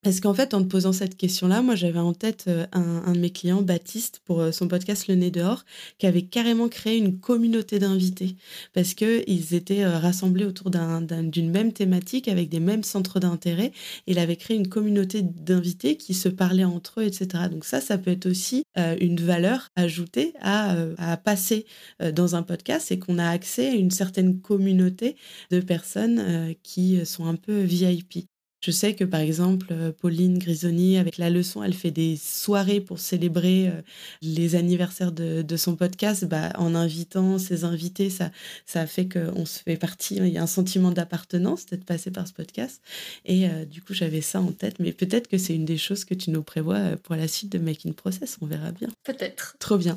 Parce 0.06 0.20
qu'en 0.20 0.34
fait, 0.34 0.54
en 0.54 0.62
te 0.62 0.68
posant 0.68 0.92
cette 0.92 1.16
question-là, 1.16 1.62
moi, 1.62 1.74
j'avais 1.74 1.98
en 1.98 2.12
tête 2.12 2.44
euh, 2.46 2.64
un, 2.70 3.12
de 3.12 3.18
mes 3.18 3.30
clients, 3.30 3.62
Baptiste, 3.62 4.20
pour 4.24 4.40
euh, 4.40 4.52
son 4.52 4.68
podcast 4.68 5.08
Le 5.08 5.16
Nez 5.16 5.32
dehors, 5.32 5.64
qui 5.98 6.06
avait 6.06 6.22
carrément 6.22 6.68
créé 6.68 6.96
une 6.96 7.18
communauté 7.18 7.80
d'invités. 7.80 8.36
Parce 8.72 8.94
qu'ils 8.94 9.54
étaient 9.54 9.82
euh, 9.82 9.98
rassemblés 9.98 10.44
autour 10.44 10.70
d'une 10.70 11.50
même 11.50 11.72
thématique, 11.72 12.28
avec 12.28 12.48
des 12.48 12.60
mêmes 12.60 12.84
centres 12.84 13.18
d'intérêt. 13.18 13.72
Il 14.06 14.20
avait 14.20 14.36
créé 14.36 14.56
une 14.56 14.68
communauté 14.68 15.22
d'invités 15.22 15.96
qui 15.96 16.14
se 16.14 16.28
parlaient 16.28 16.62
entre 16.62 17.00
eux, 17.00 17.04
etc. 17.06 17.48
Donc 17.50 17.64
ça, 17.64 17.80
ça 17.80 17.98
peut 17.98 18.12
être 18.12 18.26
aussi 18.26 18.62
une 18.76 19.16
valeur 19.16 19.70
ajoutée 19.74 20.34
à, 20.40 20.76
à 20.98 21.16
passer 21.16 21.66
dans 22.12 22.36
un 22.36 22.44
podcast, 22.44 22.86
c'est 22.88 22.98
qu'on 22.98 23.18
a 23.18 23.28
accès 23.28 23.70
à 23.70 23.74
une 23.74 23.90
certaine 23.90 24.40
communauté 24.40 25.16
de 25.50 25.58
personnes 25.58 26.54
qui 26.62 27.04
sont 27.04 27.26
un 27.26 27.34
peu 27.34 27.60
VIP. 27.60 28.28
Je 28.66 28.72
sais 28.72 28.96
que 28.96 29.04
par 29.04 29.20
exemple, 29.20 29.68
euh, 29.70 29.92
Pauline 29.92 30.38
Grisoni, 30.38 30.98
avec 30.98 31.18
la 31.18 31.30
leçon, 31.30 31.62
elle 31.62 31.72
fait 31.72 31.92
des 31.92 32.16
soirées 32.16 32.80
pour 32.80 32.98
célébrer 32.98 33.68
euh, 33.68 33.80
les 34.22 34.56
anniversaires 34.56 35.12
de, 35.12 35.56
son 35.56 35.76
podcast. 35.76 36.24
Bah, 36.24 36.52
en 36.56 36.74
invitant 36.74 37.38
ses 37.38 37.62
invités, 37.62 38.10
ça, 38.10 38.32
ça 38.64 38.88
fait 38.88 39.08
qu'on 39.08 39.46
se 39.46 39.60
fait 39.60 39.76
partie. 39.76 40.16
Il 40.16 40.26
y 40.26 40.36
a 40.36 40.42
un 40.42 40.48
sentiment 40.48 40.90
d'appartenance 40.90 41.66
d'être 41.66 41.84
passé 41.84 42.10
par 42.10 42.26
ce 42.26 42.32
podcast. 42.32 42.82
Et 43.24 43.48
euh, 43.48 43.64
du 43.66 43.82
coup, 43.82 43.94
j'avais 43.94 44.20
ça 44.20 44.40
en 44.40 44.50
tête. 44.50 44.80
Mais 44.80 44.92
peut-être 44.92 45.28
que 45.28 45.38
c'est 45.38 45.54
une 45.54 45.64
des 45.64 45.78
choses 45.78 46.04
que 46.04 46.14
tu 46.14 46.32
nous 46.32 46.42
prévois 46.42 46.96
pour 47.04 47.14
la 47.14 47.28
suite 47.28 47.52
de 47.52 47.58
Making 47.58 47.94
Process. 47.94 48.36
On 48.40 48.46
verra 48.46 48.72
bien. 48.72 48.88
Peut-être. 49.04 49.54
Trop 49.60 49.78
bien. 49.78 49.96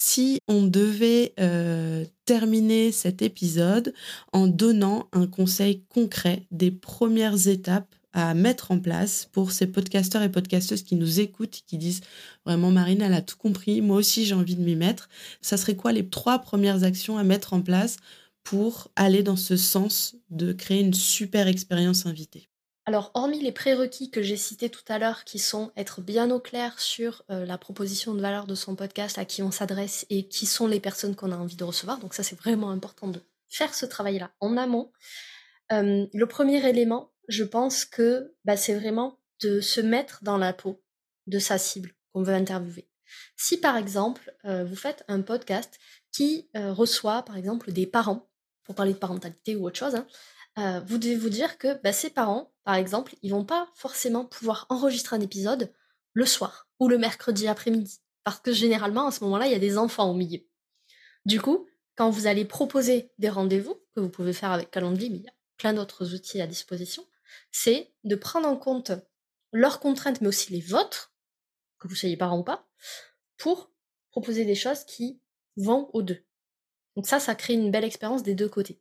Si 0.00 0.38
on 0.46 0.62
devait 0.62 1.32
terminer 2.26 2.92
cet 2.92 3.22
épisode 3.22 3.92
en 4.32 4.46
donnant 4.46 5.08
un 5.12 5.26
conseil 5.26 5.82
concret 5.88 6.42
des 6.52 6.70
premières 6.70 7.48
étapes 7.48 7.92
à 8.14 8.32
mettre 8.32 8.70
en 8.70 8.78
place 8.78 9.28
pour 9.32 9.50
ces 9.52 9.66
podcasteurs 9.66 10.22
et 10.22 10.30
podcasteuses 10.30 10.84
qui 10.84 10.94
nous 10.94 11.20
écoutent, 11.20 11.62
qui 11.66 11.76
disent 11.76 12.00
vraiment 12.46 12.70
Marine, 12.70 13.02
elle 13.02 13.12
a 13.12 13.20
tout 13.20 13.36
compris, 13.36 13.82
moi 13.82 13.96
aussi 13.96 14.24
j'ai 14.24 14.34
envie 14.34 14.56
de 14.56 14.62
m'y 14.62 14.76
mettre. 14.76 15.08
Ça 15.42 15.56
serait 15.56 15.76
quoi 15.76 15.92
les 15.92 16.08
trois 16.08 16.38
premières 16.38 16.84
actions 16.84 17.18
à 17.18 17.24
mettre 17.24 17.52
en 17.52 17.60
place 17.60 17.96
pour 18.44 18.88
aller 18.94 19.22
dans 19.22 19.36
ce 19.36 19.56
sens 19.56 20.16
de 20.30 20.52
créer 20.52 20.80
une 20.80 20.94
super 20.94 21.48
expérience 21.48 22.06
invitée? 22.06 22.48
Alors, 22.86 23.10
hormis 23.14 23.40
les 23.40 23.52
prérequis 23.52 24.10
que 24.10 24.22
j'ai 24.22 24.36
cités 24.36 24.68
tout 24.68 24.84
à 24.88 24.98
l'heure, 24.98 25.24
qui 25.24 25.38
sont 25.38 25.72
être 25.74 26.02
bien 26.02 26.30
au 26.30 26.38
clair 26.38 26.78
sur 26.78 27.24
euh, 27.30 27.46
la 27.46 27.56
proposition 27.56 28.12
de 28.14 28.20
valeur 28.20 28.46
de 28.46 28.54
son 28.54 28.76
podcast, 28.76 29.16
à 29.16 29.24
qui 29.24 29.42
on 29.42 29.50
s'adresse 29.50 30.04
et 30.10 30.28
qui 30.28 30.44
sont 30.44 30.66
les 30.66 30.80
personnes 30.80 31.16
qu'on 31.16 31.32
a 31.32 31.36
envie 31.36 31.56
de 31.56 31.64
recevoir, 31.64 31.98
donc 31.98 32.12
ça 32.12 32.22
c'est 32.22 32.36
vraiment 32.38 32.70
important 32.70 33.08
de 33.08 33.22
faire 33.48 33.74
ce 33.74 33.86
travail-là 33.86 34.32
en 34.40 34.58
amont. 34.58 34.92
Euh, 35.72 36.06
le 36.12 36.26
premier 36.26 36.68
élément, 36.68 37.13
je 37.28 37.44
pense 37.44 37.84
que 37.84 38.34
bah, 38.44 38.56
c'est 38.56 38.74
vraiment 38.74 39.18
de 39.42 39.60
se 39.60 39.80
mettre 39.80 40.20
dans 40.22 40.38
la 40.38 40.52
peau 40.52 40.82
de 41.26 41.38
sa 41.38 41.58
cible 41.58 41.92
qu'on 42.12 42.22
veut 42.22 42.34
interviewer. 42.34 42.88
Si 43.36 43.58
par 43.58 43.76
exemple, 43.76 44.34
euh, 44.44 44.64
vous 44.64 44.76
faites 44.76 45.04
un 45.08 45.22
podcast 45.22 45.78
qui 46.12 46.48
euh, 46.56 46.72
reçoit 46.72 47.22
par 47.22 47.36
exemple 47.36 47.72
des 47.72 47.86
parents, 47.86 48.28
pour 48.64 48.74
parler 48.74 48.94
de 48.94 48.98
parentalité 48.98 49.56
ou 49.56 49.66
autre 49.66 49.78
chose, 49.78 49.94
hein, 49.94 50.06
euh, 50.58 50.80
vous 50.86 50.98
devez 50.98 51.16
vous 51.16 51.28
dire 51.28 51.58
que 51.58 51.80
bah, 51.82 51.92
ces 51.92 52.10
parents, 52.10 52.52
par 52.64 52.76
exemple, 52.76 53.14
ils 53.22 53.30
vont 53.30 53.44
pas 53.44 53.68
forcément 53.74 54.24
pouvoir 54.24 54.66
enregistrer 54.68 55.16
un 55.16 55.20
épisode 55.20 55.72
le 56.12 56.26
soir 56.26 56.68
ou 56.78 56.88
le 56.88 56.98
mercredi 56.98 57.48
après-midi. 57.48 58.00
Parce 58.22 58.40
que 58.40 58.52
généralement, 58.52 59.08
à 59.08 59.10
ce 59.10 59.22
moment-là, 59.24 59.46
il 59.46 59.52
y 59.52 59.56
a 59.56 59.60
des 59.60 59.76
enfants 59.76 60.10
au 60.10 60.14
milieu. 60.14 60.40
Du 61.26 61.40
coup, 61.40 61.66
quand 61.96 62.10
vous 62.10 62.26
allez 62.26 62.44
proposer 62.44 63.10
des 63.18 63.28
rendez-vous, 63.28 63.74
que 63.94 64.00
vous 64.00 64.08
pouvez 64.08 64.32
faire 64.32 64.52
avec 64.52 64.70
Calendly, 64.70 65.10
mais 65.10 65.18
il 65.18 65.24
y 65.24 65.28
a 65.28 65.34
plein 65.58 65.72
d'autres 65.72 66.14
outils 66.14 66.40
à 66.40 66.46
disposition, 66.46 67.04
c'est 67.52 67.92
de 68.04 68.16
prendre 68.16 68.48
en 68.48 68.56
compte 68.56 68.92
leurs 69.52 69.80
contraintes, 69.80 70.20
mais 70.20 70.28
aussi 70.28 70.52
les 70.52 70.60
vôtres, 70.60 71.14
que 71.78 71.88
vous 71.88 71.94
soyez 71.94 72.16
parent 72.16 72.38
ou 72.38 72.44
pas, 72.44 72.68
pour 73.36 73.70
proposer 74.10 74.44
des 74.44 74.54
choses 74.54 74.84
qui 74.84 75.20
vont 75.56 75.90
aux 75.92 76.02
deux. 76.02 76.24
Donc 76.96 77.06
ça, 77.06 77.20
ça 77.20 77.34
crée 77.34 77.54
une 77.54 77.70
belle 77.70 77.84
expérience 77.84 78.22
des 78.22 78.34
deux 78.34 78.48
côtés. 78.48 78.80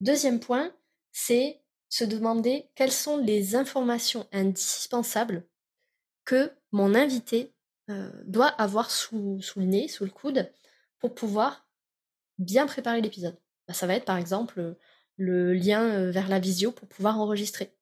Deuxième 0.00 0.40
point, 0.40 0.74
c'est 1.12 1.62
se 1.88 2.04
demander 2.04 2.70
quelles 2.74 2.92
sont 2.92 3.16
les 3.16 3.56
informations 3.56 4.28
indispensables 4.32 5.46
que 6.24 6.52
mon 6.72 6.94
invité 6.94 7.54
euh, 7.90 8.10
doit 8.24 8.48
avoir 8.48 8.90
sous, 8.90 9.40
le 9.56 9.64
nez, 9.64 9.88
sous 9.88 10.04
le 10.04 10.10
coude, 10.10 10.52
pour 10.98 11.14
pouvoir 11.14 11.66
bien 12.38 12.66
préparer 12.66 13.00
l'épisode. 13.00 13.38
Bah, 13.66 13.74
ça 13.74 13.86
va 13.86 13.94
être 13.94 14.04
par 14.04 14.18
exemple 14.18 14.76
le 15.18 15.52
lien 15.52 15.82
euh, 15.82 16.10
vers 16.10 16.28
la 16.28 16.38
visio 16.38 16.72
pour 16.72 16.88
pouvoir 16.88 17.20
enregistrer. 17.20 17.74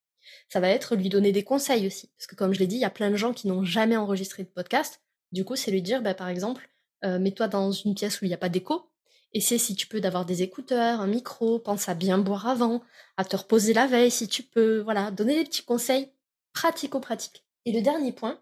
Ça 0.49 0.59
va 0.59 0.69
être 0.69 0.97
lui 0.97 1.09
donner 1.09 1.31
des 1.31 1.45
conseils 1.45 1.87
aussi. 1.87 2.11
Parce 2.17 2.27
que 2.27 2.35
comme 2.35 2.53
je 2.53 2.59
l'ai 2.59 2.67
dit, 2.67 2.77
il 2.77 2.81
y 2.81 2.87
a 2.87 2.91
plein 2.91 3.11
de 3.11 3.17
gens 3.17 3.33
qui 3.33 3.47
n'ont 3.47 3.65
jamais 3.65 3.97
enregistré 3.97 4.43
de 4.43 4.49
podcast. 4.49 5.01
Du 5.33 5.45
coup, 5.45 5.55
c'est 5.55 5.71
lui 5.71 5.83
dire, 5.83 6.03
bah, 6.03 6.15
par 6.15 6.29
exemple, 6.29 6.69
euh, 7.05 7.19
mets-toi 7.19 7.47
dans 7.47 7.71
une 7.71 7.95
pièce 7.95 8.21
où 8.21 8.25
il 8.25 8.29
n'y 8.29 8.35
a 8.35 8.39
pas 8.39 8.49
d'écho. 8.49 8.91
Essaie 9.33 9.59
si 9.59 9.75
tu 9.75 9.87
peux 9.87 10.01
d'avoir 10.01 10.25
des 10.25 10.43
écouteurs, 10.43 11.01
un 11.01 11.07
micro, 11.07 11.59
pense 11.59 11.89
à 11.89 11.95
bien 11.95 12.17
boire 12.19 12.47
avant, 12.47 12.83
à 13.17 13.25
te 13.25 13.37
reposer 13.37 13.75
la 13.75 13.87
veille 13.87 14.11
si 14.11 14.29
tu 14.29 14.43
peux. 14.43 14.79
Voilà, 14.81 15.11
donner 15.11 15.35
des 15.35 15.45
petits 15.45 15.65
conseils 15.65 16.11
pratico-pratiques. 16.55 17.45
Et 17.67 17.73
le 17.73 17.83
dernier 17.83 18.13
point, 18.13 18.41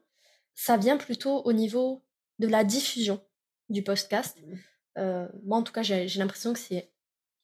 ça 0.55 0.77
vient 0.77 0.97
plutôt 0.97 1.43
au 1.43 1.53
niveau 1.53 2.05
de 2.39 2.47
la 2.47 2.63
diffusion 2.63 3.21
du 3.71 3.83
podcast. 3.83 4.39
Mmh. 4.41 4.55
Euh, 4.99 5.29
moi, 5.43 5.59
en 5.59 5.63
tout 5.63 5.73
cas, 5.73 5.83
j'ai 5.83 6.07
l'impression 6.19 6.53
que 6.53 6.59
c'est 6.61 6.93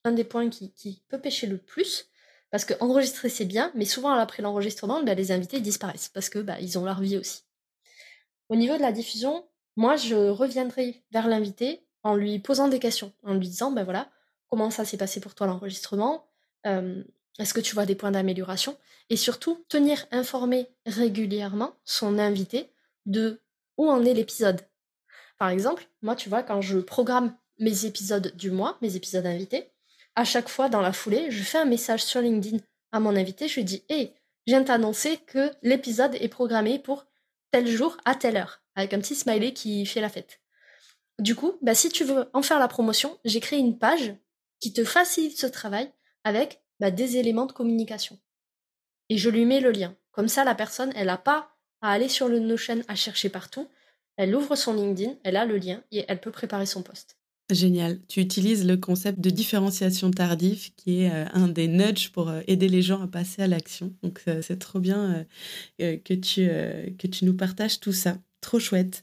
un 0.04 0.12
des 0.12 0.24
points 0.24 0.48
qui, 0.48 1.02
peut 1.08 1.20
pêcher 1.20 1.46
le 1.46 1.58
plus. 1.58 2.06
Parce 2.50 2.64
que 2.64 2.74
enregistrer 2.80 3.28
c'est 3.28 3.44
bien, 3.44 3.70
mais 3.74 3.84
souvent 3.84 4.10
après 4.10 4.42
l'enregistrement, 4.42 5.02
bah, 5.04 5.14
les 5.14 5.30
invités 5.30 5.60
disparaissent 5.60 6.08
parce 6.08 6.28
que 6.28 6.40
bah, 6.40 6.58
ils 6.60 6.78
ont 6.78 6.84
leur 6.84 7.00
vie 7.00 7.16
aussi. 7.16 7.42
Au 8.48 8.56
niveau 8.56 8.76
de 8.76 8.82
la 8.82 8.90
diffusion, 8.90 9.46
moi 9.76 9.94
je 9.96 10.16
reviendrai 10.16 11.04
vers 11.12 11.28
l'invité 11.28 11.86
en 12.02 12.16
lui 12.16 12.40
posant 12.40 12.66
des 12.66 12.80
questions, 12.80 13.12
en 13.22 13.34
lui 13.34 13.46
disant 13.46 13.70
ben 13.70 13.84
voilà 13.84 14.10
comment 14.48 14.70
ça 14.70 14.84
s'est 14.84 14.96
passé 14.96 15.20
pour 15.20 15.36
toi 15.36 15.46
l'enregistrement, 15.46 16.26
euh, 16.66 17.04
est-ce 17.38 17.54
que 17.54 17.60
tu 17.60 17.74
vois 17.74 17.86
des 17.86 17.94
points 17.94 18.10
d'amélioration? 18.10 18.76
Et 19.08 19.16
surtout 19.16 19.64
tenir 19.68 20.06
informé 20.10 20.68
régulièrement 20.86 21.74
son 21.84 22.18
invité 22.18 22.70
de 23.06 23.40
où 23.76 23.88
en 23.88 24.04
est 24.04 24.14
l'épisode. 24.14 24.60
Par 25.38 25.50
exemple, 25.50 25.88
moi 26.02 26.16
tu 26.16 26.28
vois 26.28 26.42
quand 26.42 26.60
je 26.60 26.78
programme 26.78 27.34
mes 27.58 27.86
épisodes 27.86 28.34
du 28.36 28.50
mois, 28.50 28.76
mes 28.82 28.96
épisodes 28.96 29.26
invités, 29.26 29.70
à 30.20 30.24
chaque 30.24 30.50
fois 30.50 30.68
dans 30.68 30.82
la 30.82 30.92
foulée, 30.92 31.30
je 31.30 31.42
fais 31.42 31.56
un 31.56 31.64
message 31.64 32.04
sur 32.04 32.20
LinkedIn 32.20 32.58
à 32.92 33.00
mon 33.00 33.16
invité, 33.16 33.48
je 33.48 33.54
lui 33.54 33.64
dis 33.64 33.84
Hey, 33.88 34.12
je 34.46 34.52
viens 34.52 34.62
t'annoncer 34.62 35.16
que 35.16 35.50
l'épisode 35.62 36.14
est 36.14 36.28
programmé 36.28 36.78
pour 36.78 37.06
tel 37.50 37.66
jour 37.66 37.96
à 38.04 38.14
telle 38.14 38.36
heure, 38.36 38.62
avec 38.74 38.92
un 38.92 39.00
petit 39.00 39.14
smiley 39.14 39.54
qui 39.54 39.86
fait 39.86 40.02
la 40.02 40.10
fête. 40.10 40.42
Du 41.18 41.34
coup, 41.34 41.54
bah, 41.62 41.74
si 41.74 41.88
tu 41.88 42.04
veux 42.04 42.28
en 42.34 42.42
faire 42.42 42.58
la 42.58 42.68
promotion, 42.68 43.18
j'ai 43.24 43.40
créé 43.40 43.58
une 43.58 43.78
page 43.78 44.14
qui 44.60 44.74
te 44.74 44.84
facilite 44.84 45.38
ce 45.38 45.46
travail 45.46 45.90
avec 46.24 46.60
bah, 46.80 46.90
des 46.90 47.16
éléments 47.16 47.46
de 47.46 47.52
communication. 47.52 48.18
Et 49.08 49.16
je 49.16 49.30
lui 49.30 49.46
mets 49.46 49.60
le 49.60 49.70
lien. 49.70 49.96
Comme 50.10 50.28
ça, 50.28 50.44
la 50.44 50.54
personne, 50.54 50.92
elle 50.96 51.06
n'a 51.06 51.16
pas 51.16 51.56
à 51.80 51.92
aller 51.92 52.10
sur 52.10 52.28
le 52.28 52.40
Notion 52.40 52.82
à 52.88 52.94
chercher 52.94 53.30
partout. 53.30 53.68
Elle 54.18 54.34
ouvre 54.34 54.54
son 54.54 54.74
LinkedIn, 54.74 55.14
elle 55.24 55.38
a 55.38 55.46
le 55.46 55.56
lien 55.56 55.82
et 55.90 56.04
elle 56.08 56.20
peut 56.20 56.30
préparer 56.30 56.66
son 56.66 56.82
poste. 56.82 57.19
Génial. 57.52 57.98
Tu 58.06 58.20
utilises 58.20 58.66
le 58.66 58.76
concept 58.76 59.20
de 59.20 59.30
différenciation 59.30 60.10
tardive 60.10 60.70
qui 60.76 61.02
est 61.02 61.10
euh, 61.10 61.24
un 61.32 61.48
des 61.48 61.66
nudges 61.66 62.10
pour 62.10 62.28
euh, 62.28 62.42
aider 62.46 62.68
les 62.68 62.82
gens 62.82 63.02
à 63.02 63.08
passer 63.08 63.42
à 63.42 63.48
l'action. 63.48 63.92
Donc 64.02 64.22
euh, 64.28 64.40
c'est 64.42 64.58
trop 64.58 64.78
bien 64.78 65.26
que, 65.78 66.14
tu, 66.14 67.24
nous 67.24 67.34
partages 67.34 67.80
tout 67.80 67.92
ça. 67.92 68.18
Trop 68.40 68.58
chouette. 68.58 69.02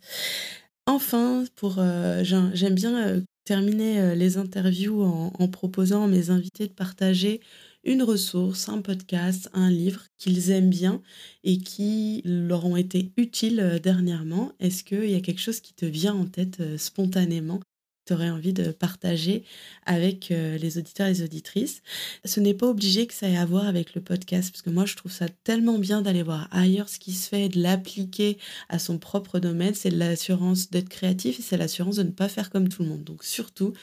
Enfin, 0.85 1.43
pour 1.55 1.81
j'aime 2.23 2.75
bien 2.75 3.21
terminer 3.43 4.15
les 4.15 4.37
interviews 4.37 5.03
en, 5.03 5.33
en, 5.37 5.47
proposant 5.47 6.05
à 6.05 6.07
mes 6.07 6.29
invités 6.29 6.67
de 6.67 6.73
partager 6.73 7.41
une 7.83 8.03
ressource, 8.03 8.69
un 8.69 8.81
podcast, 8.81 9.49
un 9.53 9.69
livre 9.69 10.03
qu'ils 10.17 10.51
aiment 10.51 10.69
bien 10.69 11.01
et 11.43 11.57
qui 11.57 12.21
leur 12.25 12.65
ont 12.65 12.77
été 12.77 13.11
utiles 13.17 13.79
dernièrement. 13.83 14.53
Est-ce 14.59 14.83
qu'il 14.83 15.09
y 15.09 15.15
a 15.15 15.21
quelque 15.21 15.41
chose 15.41 15.59
qui 15.59 15.73
te 15.73 15.85
vient 15.85 16.15
en 16.15 16.25
tête 16.25 16.77
spontanément? 16.77 17.59
Tu 18.07 18.13
aurais 18.13 18.29
envie 18.29 18.53
de 18.53 18.71
partager 18.71 19.43
avec 19.85 20.31
euh, 20.31 20.57
les 20.57 20.77
auditeurs 20.77 21.07
et 21.07 21.11
les 21.11 21.23
auditrices. 21.23 21.81
Ce 22.25 22.39
n'est 22.39 22.53
pas 22.53 22.67
obligé 22.67 23.07
que 23.07 23.13
ça 23.13 23.29
ait 23.29 23.37
à 23.37 23.45
voir 23.45 23.67
avec 23.67 23.93
le 23.93 24.01
podcast, 24.01 24.51
parce 24.51 24.61
que 24.61 24.69
moi, 24.69 24.85
je 24.85 24.95
trouve 24.95 25.11
ça 25.11 25.27
tellement 25.43 25.77
bien 25.77 26.01
d'aller 26.01 26.23
voir 26.23 26.47
ailleurs 26.51 26.89
ce 26.89 26.99
qui 26.99 27.13
se 27.13 27.29
fait, 27.29 27.49
de 27.49 27.61
l'appliquer 27.61 28.37
à 28.69 28.79
son 28.79 28.97
propre 28.97 29.39
domaine. 29.39 29.73
C'est 29.73 29.89
l'assurance 29.89 30.69
d'être 30.69 30.89
créatif 30.89 31.39
et 31.39 31.41
c'est 31.41 31.57
l'assurance 31.57 31.97
de 31.97 32.03
ne 32.03 32.11
pas 32.11 32.29
faire 32.29 32.49
comme 32.49 32.69
tout 32.69 32.83
le 32.83 32.89
monde. 32.89 33.03
Donc 33.03 33.23
surtout, 33.23 33.73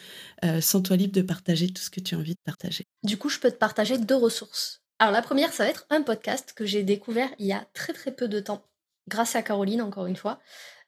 euh, 0.44 0.60
sens-toi 0.60 0.96
libre 0.96 1.14
de 1.14 1.22
partager 1.22 1.68
tout 1.68 1.82
ce 1.82 1.90
que 1.90 2.00
tu 2.00 2.14
as 2.14 2.18
envie 2.18 2.34
de 2.34 2.42
partager. 2.44 2.84
Du 3.02 3.16
coup, 3.16 3.28
je 3.28 3.38
peux 3.38 3.50
te 3.50 3.56
partager 3.56 3.98
deux 3.98 4.16
ressources. 4.16 4.82
Alors 4.98 5.12
la 5.12 5.22
première, 5.22 5.52
ça 5.52 5.64
va 5.64 5.70
être 5.70 5.86
un 5.90 6.02
podcast 6.02 6.52
que 6.54 6.64
j'ai 6.64 6.82
découvert 6.82 7.28
il 7.38 7.46
y 7.46 7.52
a 7.52 7.66
très 7.74 7.92
très 7.92 8.12
peu 8.12 8.28
de 8.28 8.40
temps, 8.40 8.64
grâce 9.08 9.36
à 9.36 9.42
Caroline, 9.42 9.82
encore 9.82 10.06
une 10.06 10.16
fois. 10.16 10.40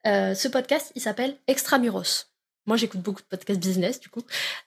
Euh, 0.07 0.35
ce 0.35 0.49
podcast, 0.49 0.93
il 0.95 1.03
s'appelle 1.03 1.37
Extramuros. 1.49 2.27
Moi, 2.67 2.77
j'écoute 2.77 3.01
beaucoup 3.01 3.23
de 3.23 3.27
podcasts 3.27 3.61
business, 3.61 4.01
du 4.01 4.09
coup. 4.09 4.23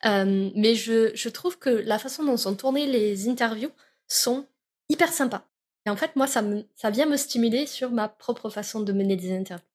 Euh, 0.06 0.50
mais 0.56 0.76
je, 0.76 1.30
trouve 1.30 1.60
que 1.60 1.70
la 1.70 2.00
façon 2.00 2.24
dont 2.24 2.38
sont 2.38 2.56
tournées 2.56 2.86
les 2.86 3.28
interviews 3.28 3.72
sont 4.08 4.48
hyper 4.88 5.12
sympas. 5.12 5.46
Et 5.86 5.90
en 5.90 5.96
fait, 5.96 6.16
moi, 6.16 6.28
ça, 6.28 6.44
ça 6.76 6.90
vient 6.90 7.06
me 7.06 7.18
stimuler 7.18 7.66
sur 7.68 7.92
ma 7.92 8.08
propre 8.08 8.50
façon 8.50 8.80
de 8.80 8.94
mener 8.94 9.16
des 9.16 9.36
interviews. 9.36 9.66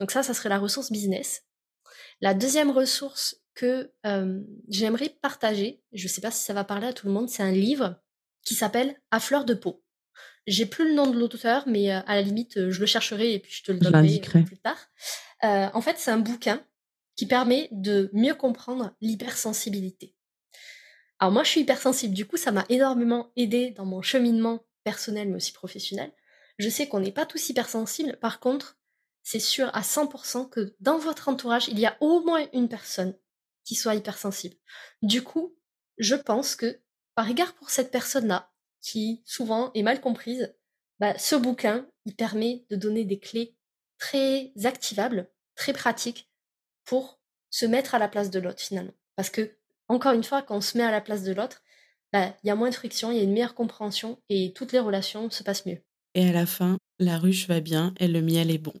Donc 0.00 0.10
ça, 0.10 0.22
ça 0.22 0.34
serait 0.34 0.50
la 0.50 0.58
ressource 0.58 0.92
business. 0.92 1.44
La 2.20 2.34
deuxième 2.34 2.70
ressource 2.70 3.36
que 3.54 3.90
euh, 4.04 4.40
j'aimerais 4.68 5.08
partager, 5.08 5.82
je 5.92 6.04
ne 6.04 6.08
sais 6.08 6.20
pas 6.20 6.30
si 6.30 6.44
ça 6.44 6.52
va 6.52 6.64
parler 6.64 6.88
à 6.88 6.92
tout 6.92 7.06
le 7.06 7.12
monde, 7.12 7.30
c'est 7.30 7.42
un 7.42 7.52
livre 7.52 7.96
qui 8.44 8.54
s'appelle 8.54 9.00
À 9.10 9.18
fleur 9.18 9.46
de 9.46 9.54
peau. 9.54 9.82
J'ai 10.46 10.66
plus 10.66 10.88
le 10.88 10.94
nom 10.94 11.06
de 11.06 11.18
l'auteur, 11.18 11.64
mais 11.66 11.90
à 11.90 12.04
la 12.06 12.22
limite, 12.22 12.70
je 12.70 12.80
le 12.80 12.86
chercherai 12.86 13.34
et 13.34 13.38
puis 13.40 13.52
je 13.52 13.64
te 13.64 13.72
le 13.72 13.78
donnerai 13.78 14.20
plus 14.20 14.58
tard. 14.58 14.78
en 15.42 15.80
fait, 15.80 15.96
c'est 15.98 16.10
un 16.10 16.18
bouquin 16.18 16.62
qui 17.16 17.26
permet 17.26 17.68
de 17.72 18.10
mieux 18.12 18.34
comprendre 18.34 18.94
l'hypersensibilité. 19.00 20.14
Alors 21.18 21.32
moi, 21.32 21.44
je 21.44 21.50
suis 21.50 21.60
hypersensible, 21.62 22.14
du 22.14 22.26
coup, 22.26 22.36
ça 22.36 22.52
m'a 22.52 22.66
énormément 22.68 23.32
aidé 23.36 23.70
dans 23.70 23.86
mon 23.86 24.02
cheminement 24.02 24.66
personnel, 24.84 25.28
mais 25.28 25.36
aussi 25.36 25.52
professionnel. 25.52 26.12
Je 26.58 26.68
sais 26.68 26.88
qu'on 26.88 27.00
n'est 27.00 27.12
pas 27.12 27.26
tous 27.26 27.48
hypersensibles, 27.48 28.18
par 28.20 28.38
contre, 28.38 28.78
c'est 29.22 29.40
sûr 29.40 29.70
à 29.74 29.80
100% 29.80 30.48
que 30.48 30.76
dans 30.80 30.98
votre 30.98 31.28
entourage, 31.28 31.68
il 31.68 31.78
y 31.78 31.86
a 31.86 31.96
au 32.00 32.20
moins 32.20 32.46
une 32.52 32.68
personne 32.68 33.16
qui 33.64 33.74
soit 33.74 33.94
hypersensible. 33.94 34.56
Du 35.02 35.22
coup, 35.22 35.56
je 35.98 36.14
pense 36.14 36.54
que, 36.54 36.80
par 37.14 37.28
égard 37.28 37.54
pour 37.54 37.70
cette 37.70 37.90
personne-là, 37.90 38.52
qui 38.80 39.22
souvent 39.24 39.72
est 39.74 39.82
mal 39.82 40.00
comprise, 40.00 40.54
bah, 41.00 41.18
ce 41.18 41.34
bouquin, 41.34 41.88
il 42.04 42.14
permet 42.14 42.66
de 42.70 42.76
donner 42.76 43.04
des 43.04 43.18
clés 43.18 43.56
très 43.98 44.52
activables, 44.64 45.30
très 45.56 45.72
pratiques, 45.72 46.30
pour 46.86 47.20
se 47.50 47.66
mettre 47.66 47.94
à 47.94 47.98
la 47.98 48.08
place 48.08 48.30
de 48.30 48.38
l'autre 48.38 48.60
finalement. 48.60 48.94
Parce 49.16 49.30
que, 49.30 49.50
encore 49.88 50.12
une 50.12 50.24
fois, 50.24 50.42
quand 50.42 50.56
on 50.56 50.60
se 50.60 50.78
met 50.78 50.84
à 50.84 50.90
la 50.90 51.00
place 51.00 51.22
de 51.22 51.32
l'autre, 51.32 51.62
bah, 52.12 52.34
il 52.42 52.46
y 52.46 52.50
a 52.50 52.56
moins 52.56 52.70
de 52.70 52.74
friction, 52.74 53.10
il 53.10 53.18
y 53.18 53.20
a 53.20 53.24
une 53.24 53.32
meilleure 53.32 53.54
compréhension 53.54 54.18
et 54.28 54.52
toutes 54.54 54.72
les 54.72 54.78
relations 54.78 55.30
se 55.30 55.42
passent 55.42 55.66
mieux. 55.66 55.78
Et 56.14 56.28
à 56.28 56.32
la 56.32 56.46
fin, 56.46 56.78
la 56.98 57.18
ruche 57.18 57.46
va 57.48 57.60
bien 57.60 57.92
et 57.98 58.08
le 58.08 58.22
miel 58.22 58.50
est 58.50 58.58
bon. 58.58 58.72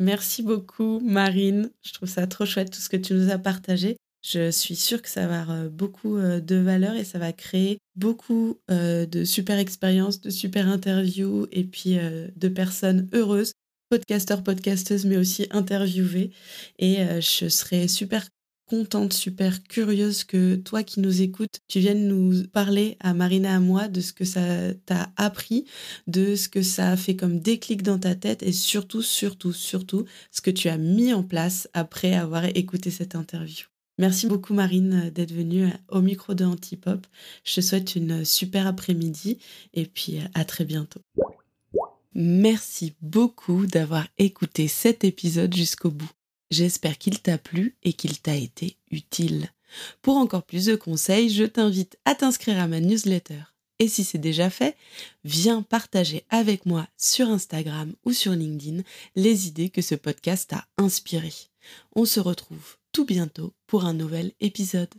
Merci 0.00 0.42
beaucoup, 0.42 1.00
Marine. 1.00 1.70
Je 1.82 1.92
trouve 1.92 2.08
ça 2.08 2.26
trop 2.26 2.44
chouette 2.44 2.70
tout 2.70 2.80
ce 2.80 2.88
que 2.88 2.96
tu 2.96 3.14
nous 3.14 3.30
as 3.30 3.38
partagé. 3.38 3.96
Je 4.24 4.50
suis 4.50 4.74
sûre 4.74 5.02
que 5.02 5.08
ça 5.08 5.26
va 5.26 5.42
avoir 5.42 5.56
euh, 5.56 5.68
beaucoup 5.68 6.16
euh, 6.16 6.40
de 6.40 6.56
valeur 6.56 6.94
et 6.94 7.04
ça 7.04 7.18
va 7.18 7.32
créer 7.32 7.78
beaucoup 7.94 8.58
euh, 8.70 9.04
de 9.04 9.22
super 9.24 9.58
expériences, 9.58 10.20
de 10.22 10.30
super 10.30 10.66
interviews 10.68 11.46
et 11.52 11.64
puis 11.64 11.98
de 12.36 12.48
personnes 12.48 13.08
heureuses 13.12 13.52
podcasteur, 13.94 14.42
podcasteuse, 14.42 15.04
mais 15.04 15.16
aussi 15.16 15.46
interviewée. 15.52 16.32
Et 16.80 16.98
euh, 16.98 17.20
je 17.20 17.48
serais 17.48 17.86
super 17.86 18.26
contente, 18.66 19.12
super 19.12 19.62
curieuse 19.62 20.24
que 20.24 20.56
toi 20.56 20.82
qui 20.82 20.98
nous 20.98 21.22
écoutes, 21.22 21.60
tu 21.68 21.78
viennes 21.78 22.08
nous 22.08 22.44
parler 22.48 22.96
à 22.98 23.14
Marina 23.14 23.54
à 23.54 23.60
moi 23.60 23.86
de 23.86 24.00
ce 24.00 24.12
que 24.12 24.24
ça 24.24 24.74
t'a 24.84 25.12
appris, 25.16 25.64
de 26.08 26.34
ce 26.34 26.48
que 26.48 26.62
ça 26.62 26.90
a 26.90 26.96
fait 26.96 27.14
comme 27.14 27.38
déclic 27.38 27.84
dans 27.84 28.00
ta 28.00 28.16
tête 28.16 28.42
et 28.42 28.50
surtout, 28.50 29.02
surtout, 29.02 29.52
surtout 29.52 30.06
ce 30.32 30.40
que 30.40 30.50
tu 30.50 30.68
as 30.68 30.78
mis 30.78 31.14
en 31.14 31.22
place 31.22 31.68
après 31.72 32.14
avoir 32.14 32.46
écouté 32.46 32.90
cette 32.90 33.14
interview. 33.14 33.66
Merci 33.98 34.26
beaucoup 34.26 34.54
Marine 34.54 35.10
d'être 35.14 35.32
venue 35.32 35.68
au 35.88 36.00
micro 36.00 36.34
de 36.34 36.44
Antipop. 36.44 37.06
Je 37.44 37.54
te 37.54 37.60
souhaite 37.60 37.94
une 37.94 38.24
super 38.24 38.66
après-midi 38.66 39.38
et 39.72 39.86
puis 39.86 40.18
à 40.34 40.44
très 40.44 40.64
bientôt. 40.64 41.00
Merci 42.14 42.94
beaucoup 43.02 43.66
d'avoir 43.66 44.06
écouté 44.18 44.68
cet 44.68 45.02
épisode 45.02 45.54
jusqu'au 45.54 45.90
bout. 45.90 46.10
J'espère 46.50 46.96
qu'il 46.98 47.20
t'a 47.20 47.38
plu 47.38 47.76
et 47.82 47.92
qu'il 47.92 48.20
t'a 48.20 48.36
été 48.36 48.76
utile. 48.90 49.50
Pour 50.02 50.16
encore 50.16 50.44
plus 50.44 50.66
de 50.66 50.76
conseils, 50.76 51.28
je 51.28 51.44
t'invite 51.44 51.98
à 52.04 52.14
t'inscrire 52.14 52.60
à 52.60 52.68
ma 52.68 52.78
newsletter. 52.78 53.40
Et 53.80 53.88
si 53.88 54.04
c'est 54.04 54.18
déjà 54.18 54.50
fait, 54.50 54.76
viens 55.24 55.62
partager 55.62 56.22
avec 56.30 56.64
moi 56.64 56.86
sur 56.96 57.28
Instagram 57.28 57.92
ou 58.04 58.12
sur 58.12 58.32
LinkedIn 58.32 58.82
les 59.16 59.48
idées 59.48 59.70
que 59.70 59.82
ce 59.82 59.96
podcast 59.96 60.52
a 60.52 60.64
inspirées. 60.78 61.34
On 61.96 62.04
se 62.04 62.20
retrouve 62.20 62.76
tout 62.92 63.04
bientôt 63.04 63.52
pour 63.66 63.84
un 63.84 63.94
nouvel 63.94 64.32
épisode. 64.40 64.94